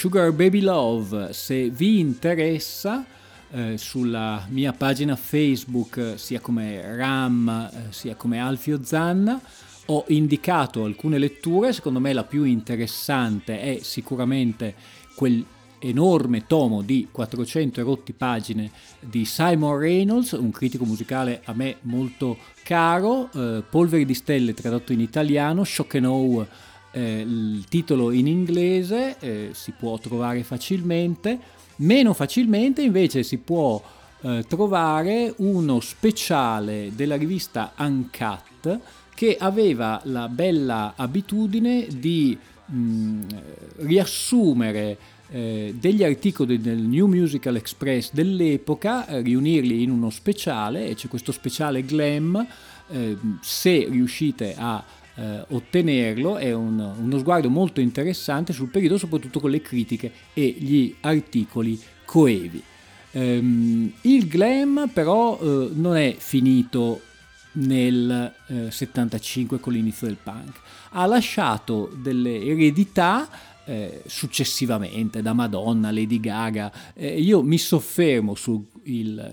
Sugar 0.00 0.32
Baby 0.32 0.62
Love, 0.62 1.34
se 1.34 1.68
vi 1.68 1.98
interessa 1.98 3.04
eh, 3.50 3.76
sulla 3.76 4.46
mia 4.48 4.72
pagina 4.72 5.14
Facebook 5.14 5.98
eh, 5.98 6.16
sia 6.16 6.40
come 6.40 6.96
Ram 6.96 7.68
eh, 7.70 7.92
sia 7.92 8.14
come 8.14 8.38
Alfio 8.38 8.82
Zanna 8.82 9.38
ho 9.84 10.04
indicato 10.08 10.84
alcune 10.84 11.18
letture, 11.18 11.74
secondo 11.74 12.00
me 12.00 12.14
la 12.14 12.24
più 12.24 12.44
interessante 12.44 13.60
è 13.60 13.80
sicuramente 13.82 14.74
quel 15.14 15.44
enorme 15.80 16.46
tomo 16.46 16.80
di 16.80 17.08
400 17.10 17.82
rotti 17.82 18.14
pagine 18.14 18.70
di 19.00 19.26
Simon 19.26 19.76
Reynolds, 19.76 20.32
un 20.32 20.50
critico 20.50 20.86
musicale 20.86 21.42
a 21.44 21.52
me 21.52 21.76
molto 21.82 22.38
caro, 22.62 23.28
eh, 23.34 23.62
Polveri 23.68 24.06
di 24.06 24.14
stelle 24.14 24.54
tradotto 24.54 24.94
in 24.94 25.00
italiano, 25.00 25.62
Shock 25.62 25.96
Awe 25.96 26.68
eh, 26.92 27.20
il 27.20 27.64
titolo 27.68 28.10
in 28.10 28.26
inglese 28.26 29.16
eh, 29.18 29.50
si 29.52 29.72
può 29.72 29.98
trovare 29.98 30.42
facilmente, 30.42 31.38
meno 31.76 32.12
facilmente 32.14 32.82
invece 32.82 33.22
si 33.22 33.38
può 33.38 33.82
eh, 34.22 34.44
trovare 34.48 35.32
uno 35.38 35.80
speciale 35.80 36.92
della 36.94 37.16
rivista 37.16 37.72
Uncut 37.78 38.78
che 39.14 39.36
aveva 39.38 40.00
la 40.04 40.28
bella 40.28 40.94
abitudine 40.96 41.86
di 41.88 42.36
mh, 42.66 42.74
mm, 42.74 43.22
riassumere 43.78 44.98
eh, 45.30 45.74
degli 45.78 46.02
articoli 46.02 46.60
del 46.60 46.78
New 46.78 47.06
Musical 47.06 47.56
Express 47.56 48.12
dell'epoca, 48.12 49.06
eh, 49.06 49.20
riunirli 49.20 49.82
in 49.82 49.90
uno 49.90 50.10
speciale, 50.10 50.88
e 50.88 50.94
c'è 50.94 51.08
questo 51.08 51.32
speciale 51.32 51.84
glam, 51.84 52.44
eh, 52.88 53.16
se 53.40 53.86
riuscite 53.88 54.54
a 54.56 54.82
eh, 55.20 55.44
ottenerlo, 55.48 56.38
è 56.38 56.52
un, 56.52 56.78
uno 56.78 57.18
sguardo 57.18 57.50
molto 57.50 57.80
interessante 57.80 58.54
sul 58.54 58.70
periodo, 58.70 58.96
soprattutto 58.96 59.38
con 59.38 59.50
le 59.50 59.60
critiche 59.60 60.10
e 60.32 60.56
gli 60.58 60.94
articoli 61.00 61.78
coevi. 62.06 62.62
Um, 63.12 63.92
il 64.02 64.28
glam 64.28 64.88
però 64.92 65.36
uh, 65.36 65.72
non 65.74 65.96
è 65.96 66.14
finito 66.16 67.02
nel 67.52 68.32
uh, 68.46 68.70
75 68.70 69.58
con 69.58 69.72
l'inizio 69.72 70.06
del 70.06 70.16
punk, 70.22 70.60
ha 70.90 71.04
lasciato 71.06 71.92
delle 72.00 72.40
eredità 72.40 73.28
eh, 73.70 74.02
successivamente 74.06 75.22
da 75.22 75.32
Madonna, 75.32 75.92
Lady 75.92 76.18
Gaga. 76.18 76.72
Eh, 76.94 77.20
io 77.20 77.42
mi 77.42 77.58
soffermo 77.58 78.34
sul 78.34 78.64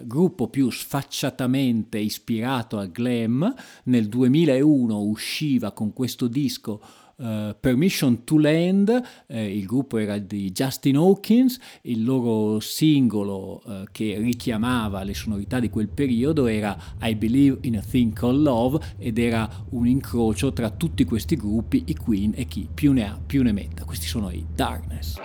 gruppo 0.04 0.48
più 0.48 0.70
sfacciatamente 0.70 1.98
ispirato 1.98 2.78
al 2.78 2.92
glam. 2.92 3.54
Nel 3.86 4.08
2001 4.08 5.02
usciva 5.02 5.72
con 5.72 5.94
questo 5.94 6.28
disco 6.28 6.82
Uh, 7.18 7.56
Permission 7.60 8.24
to 8.26 8.38
Land, 8.38 9.02
eh, 9.26 9.58
il 9.58 9.66
gruppo 9.66 9.98
era 9.98 10.20
di 10.20 10.52
Justin 10.52 10.98
Hawkins, 10.98 11.58
il 11.82 12.04
loro 12.04 12.60
singolo 12.60 13.64
uh, 13.66 13.86
che 13.92 14.20
richiamava 14.20 15.02
le 15.02 15.16
sonorità 15.16 15.60
di 15.60 15.72
quel 15.72 15.88
periodo 15.88 16.46
era 16.46 16.78
I 17.02 17.16
Believe 17.16 17.58
in 17.62 17.78
a 17.78 17.82
Thing 17.82 18.14
Called 18.14 18.44
Love 18.44 18.80
ed 19.00 19.18
era 19.18 19.50
un 19.70 19.88
incrocio 19.88 20.54
tra 20.54 20.70
tutti 20.70 21.06
questi 21.06 21.36
gruppi, 21.36 21.86
i 21.88 21.96
Queen 21.96 22.34
e 22.36 22.46
chi 22.46 22.70
più 22.72 22.94
ne 22.94 23.10
ha 23.10 23.20
più 23.26 23.42
ne 23.42 23.52
metta. 23.52 23.84
Questi 23.84 24.06
sono 24.06 24.30
i 24.30 24.46
Darkness. 24.54 25.16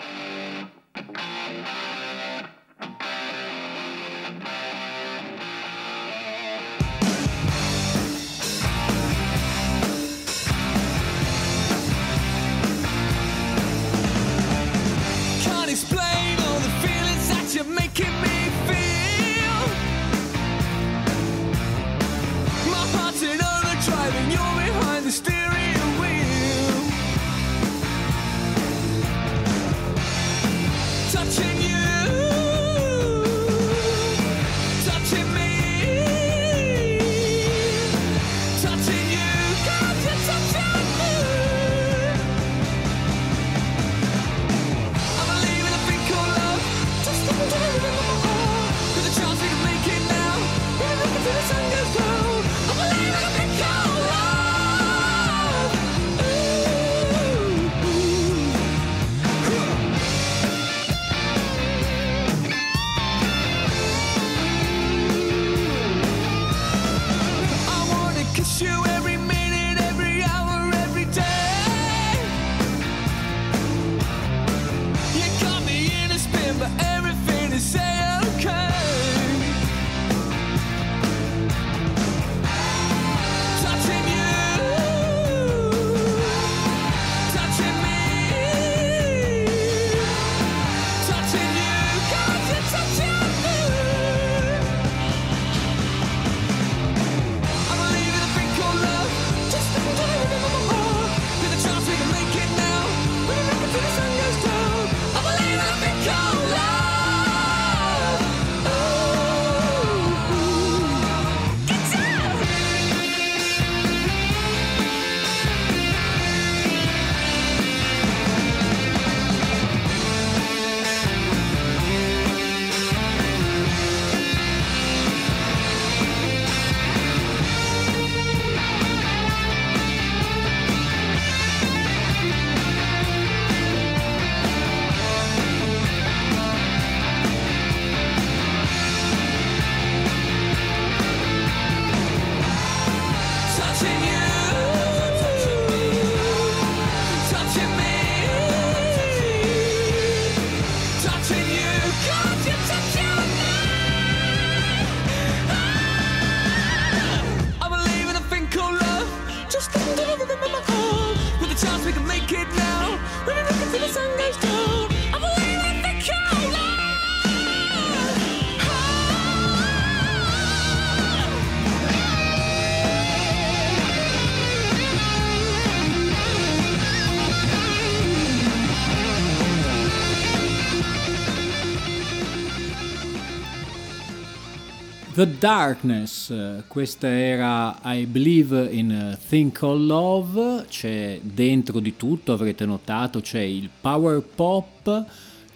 Darkness, 185.43 186.31
eh, 186.31 186.63
questa 186.69 187.09
era 187.09 187.77
I 187.83 188.07
Believe 188.07 188.69
in 188.71 188.93
a 188.93 189.19
Thing 189.29 189.51
Called 189.51 189.87
Love, 189.87 190.67
c'è 190.69 191.19
dentro 191.21 191.81
di 191.81 191.97
tutto, 191.97 192.33
avrete 192.33 192.65
notato, 192.65 193.21
c'è 193.21 193.41
il 193.41 193.69
power 193.81 194.23
pop, 194.23 195.05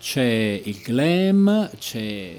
c'è 0.01 0.61
il 0.64 0.80
glam, 0.82 1.70
c'è 1.78 2.34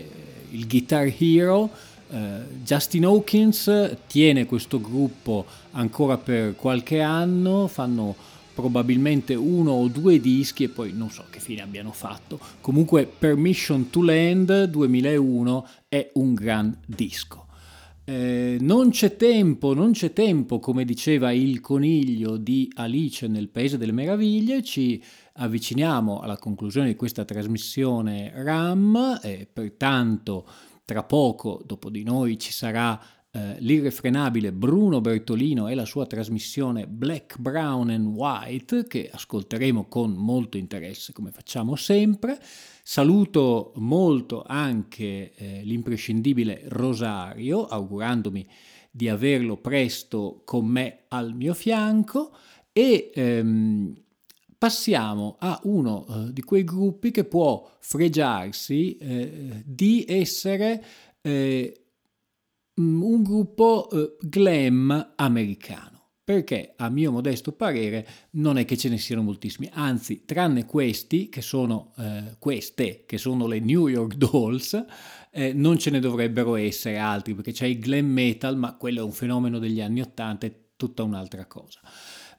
il 0.50 0.68
guitar 0.68 1.10
hero. 1.18 1.70
Uh, 2.10 2.44
Justin 2.64 3.06
Hawkins 3.06 3.96
tiene 4.08 4.46
questo 4.46 4.82
gruppo 4.82 5.46
ancora 5.72 6.18
per 6.18 6.54
qualche 6.58 7.00
anno, 7.00 7.68
fanno 7.68 8.14
probabilmente 8.58 9.36
uno 9.36 9.74
o 9.74 9.88
due 9.88 10.20
dischi 10.20 10.64
e 10.64 10.70
poi 10.70 10.92
non 10.92 11.12
so 11.12 11.26
che 11.30 11.40
fine 11.40 11.62
abbiano 11.62 11.92
fatto. 11.92 12.40
Comunque 12.60 13.06
Permission 13.06 13.92
to 13.92 14.02
Land 14.02 14.64
2001 14.64 15.68
è 15.88 16.10
un 16.16 16.34
gran 16.34 16.76
disco. 16.84 17.46
Eh, 18.04 18.58
non 18.60 18.90
c'è 18.90 19.16
tempo, 19.16 19.76
non 19.76 19.92
c'è 19.92 20.12
tempo, 20.12 20.58
come 20.58 20.86
diceva 20.86 21.32
il 21.32 21.60
coniglio 21.60 22.38
di 22.38 22.68
Alice 22.78 23.28
nel 23.28 23.50
Paese 23.50 23.78
delle 23.78 23.92
Meraviglie, 23.92 24.64
ci 24.64 25.00
avviciniamo 25.34 26.22
alla 26.22 26.38
conclusione 26.38 26.88
di 26.88 26.96
questa 26.96 27.26
trasmissione 27.26 28.32
RAM 28.34 29.20
e 29.22 29.48
pertanto 29.54 30.48
tra 30.84 31.04
poco 31.04 31.62
dopo 31.64 31.92
di 31.92 32.02
noi 32.02 32.40
ci 32.40 32.52
sarà 32.52 33.00
eh, 33.38 33.58
l'irrefrenabile 33.60 34.52
Bruno 34.52 35.00
Bertolino 35.00 35.68
e 35.68 35.76
la 35.76 35.86
sua 35.86 36.08
trasmissione 36.08 36.88
Black, 36.88 37.38
Brown 37.38 37.92
and 37.92 38.08
White 38.08 38.88
che 38.88 39.12
ascolteremo 39.14 39.86
con 39.86 40.14
molto 40.14 40.58
interesse 40.58 41.14
come 41.14 41.30
facciamo 41.30 41.76
sempre. 41.76 42.40
Saluto 42.82 43.74
molto 43.76 44.44
anche 44.44 45.36
eh, 45.36 45.62
l'imprescindibile 45.64 46.64
Rosario 46.70 47.68
augurandomi 47.68 48.48
di 48.90 49.08
averlo 49.08 49.58
presto 49.58 50.42
con 50.44 50.66
me 50.66 51.04
al 51.10 51.36
mio 51.36 51.54
fianco 51.54 52.32
e 52.72 53.12
ehm, 53.14 53.94
passiamo 54.58 55.36
a 55.40 55.60
uno 55.66 56.08
eh, 56.10 56.34
di 56.34 56.42
quei 56.42 56.64
gruppi 56.64 57.12
che 57.12 57.26
può 57.26 57.70
fregiarsi 57.78 58.98
eh, 58.98 59.62
di 59.64 60.06
essere 60.08 60.84
eh, 61.22 61.82
un 62.78 63.24
gruppo 63.24 63.90
eh, 63.90 64.18
glam 64.22 65.14
americano. 65.16 65.96
Perché 66.28 66.74
a 66.76 66.90
mio 66.90 67.14
modesto 67.14 67.54
parere 67.54 68.06
non 68.32 68.58
è 68.58 68.66
che 68.66 68.76
ce 68.76 68.90
ne 68.90 68.98
siano 68.98 69.22
moltissimi, 69.22 69.70
anzi, 69.72 70.26
tranne 70.26 70.66
questi, 70.66 71.30
che 71.30 71.42
sono 71.42 71.94
eh, 71.98 72.36
queste, 72.38 73.06
che 73.06 73.18
sono 73.18 73.48
le 73.48 73.62
New 73.62 73.88
York 73.88 74.16
Dolls, 74.16 74.86
eh, 75.32 75.54
non 75.54 75.78
ce 75.78 75.90
ne 75.90 76.02
dovrebbero 76.02 76.56
essere 76.56 76.98
altri, 76.98 77.34
perché 77.34 77.54
c'è 77.54 77.68
il 77.68 77.80
glam 77.80 78.08
metal, 78.08 78.58
ma 78.58 78.76
quello 78.76 79.00
è 79.00 79.04
un 79.04 79.14
fenomeno 79.14 79.58
degli 79.58 79.80
anni 79.80 80.02
Ottanta, 80.02 80.46
è 80.48 80.54
tutta 80.76 81.04
un'altra 81.04 81.46
cosa. 81.46 81.80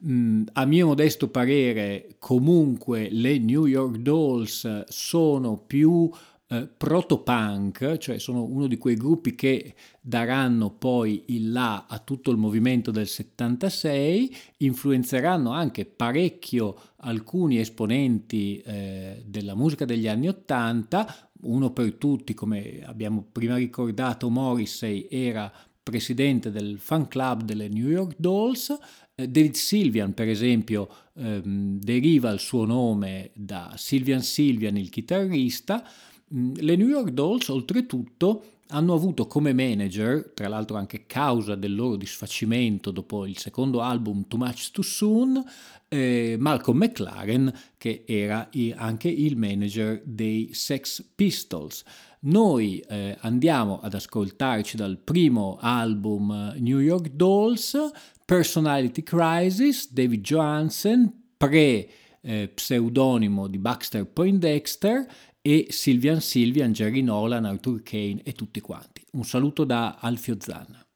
Mm, 0.07 0.43
a 0.53 0.67
mio 0.67 0.89
modesto 0.89 1.31
parere, 1.31 2.17
comunque, 2.19 3.09
le 3.11 3.39
New 3.39 3.65
York 3.65 3.97
Dolls 3.97 4.85
sono 4.89 5.57
più 5.57 6.11
eh, 6.51 6.67
proto-punk, 6.67 7.99
cioè 7.99 8.19
sono 8.19 8.43
uno 8.43 8.67
di 8.67 8.79
quei 8.79 8.95
gruppi 8.97 9.35
che 9.35 9.75
daranno 10.01 10.71
poi 10.71 11.25
il 11.27 11.53
là 11.53 11.85
a 11.87 11.99
tutto 11.99 12.31
il 12.31 12.39
movimento 12.39 12.91
del 12.91 13.07
76, 13.07 14.35
influenzeranno 14.59 15.51
anche 15.51 15.85
parecchio 15.85 16.75
alcuni 17.01 17.59
esponenti 17.59 18.63
eh, 18.63 19.23
della 19.27 19.55
musica 19.55 19.85
degli 19.85 20.09
anni 20.09 20.29
80, 20.29 21.31
uno 21.43 21.71
per 21.71 21.93
tutti, 21.95 22.33
come 22.33 22.83
abbiamo 22.83 23.27
prima 23.31 23.57
ricordato, 23.57 24.31
Morrissey 24.31 25.07
era 25.11 25.53
presidente 25.83 26.51
del 26.51 26.79
fan 26.79 27.09
club 27.09 27.43
delle 27.43 27.69
New 27.69 27.89
York 27.89 28.15
Dolls, 28.17 28.77
eh, 29.15 29.29
David 29.29 29.55
Sylvian, 29.55 30.15
per 30.15 30.29
esempio, 30.29 30.89
ehm, 31.15 31.79
deriva 31.79 32.31
il 32.31 32.39
suo 32.41 32.65
nome 32.65 33.33
da 33.35 33.75
Sylvian 33.77 34.23
Sylvian, 34.23 34.77
il 34.77 34.89
chitarrista, 34.89 35.85
le 36.29 36.77
New 36.77 36.89
York 36.89 37.11
Dolls, 37.11 37.49
oltretutto, 37.49 38.45
hanno 38.69 38.93
avuto 38.93 39.27
come 39.27 39.53
manager, 39.53 40.33
tra 40.35 40.49
l'altro 40.49 40.77
anche 40.77 41.07
causa 41.07 41.55
del 41.55 41.75
loro 41.75 41.97
disfacimento 41.97 42.91
dopo 42.91 43.25
il 43.25 43.39
secondo 43.39 43.81
album 43.81 44.27
Too 44.29 44.39
Much 44.39 44.71
Too 44.73 44.85
Soon, 44.85 45.43
eh, 45.89 46.37
Malcolm 46.39 46.79
McLaren, 46.79 47.53
che 47.79 48.05
era 48.07 48.51
anche 48.75 49.09
il 49.09 49.37
manager 49.37 50.03
dei 50.05 50.51
Sex 50.53 51.03
Pistols. 51.15 51.83
Noi 52.21 52.81
eh, 52.81 53.17
andiamo 53.21 53.81
ad 53.81 53.95
ascoltarci 53.95 54.77
dal 54.77 54.99
primo 54.99 55.57
album 55.61 56.53
eh, 56.55 56.61
New 56.61 56.81
York 56.81 57.11
Dolls, 57.11 57.77
Personality 58.25 59.03
Crisis, 59.03 59.91
David 59.91 60.21
Johansen, 60.21 61.11
pre 61.37 61.89
eh, 62.21 62.51
pseudonimo 62.53 63.47
di 63.47 63.59
Baxter 63.59 64.05
Poindexter 64.05 65.07
e 65.49 65.69
Silvian 65.71 66.21
Silvian, 66.21 66.73
Jerry 66.73 67.01
Nolan, 67.01 67.47
Arthur 67.47 67.83
Kane 67.83 68.21
e 68.23 68.35
tutti 68.35 68.61
quanti. 68.61 69.03
Un 69.13 69.25
saluto 69.25 69.65
da 69.65 69.97
Alfio 69.99 70.37
Zanna. 70.39 70.88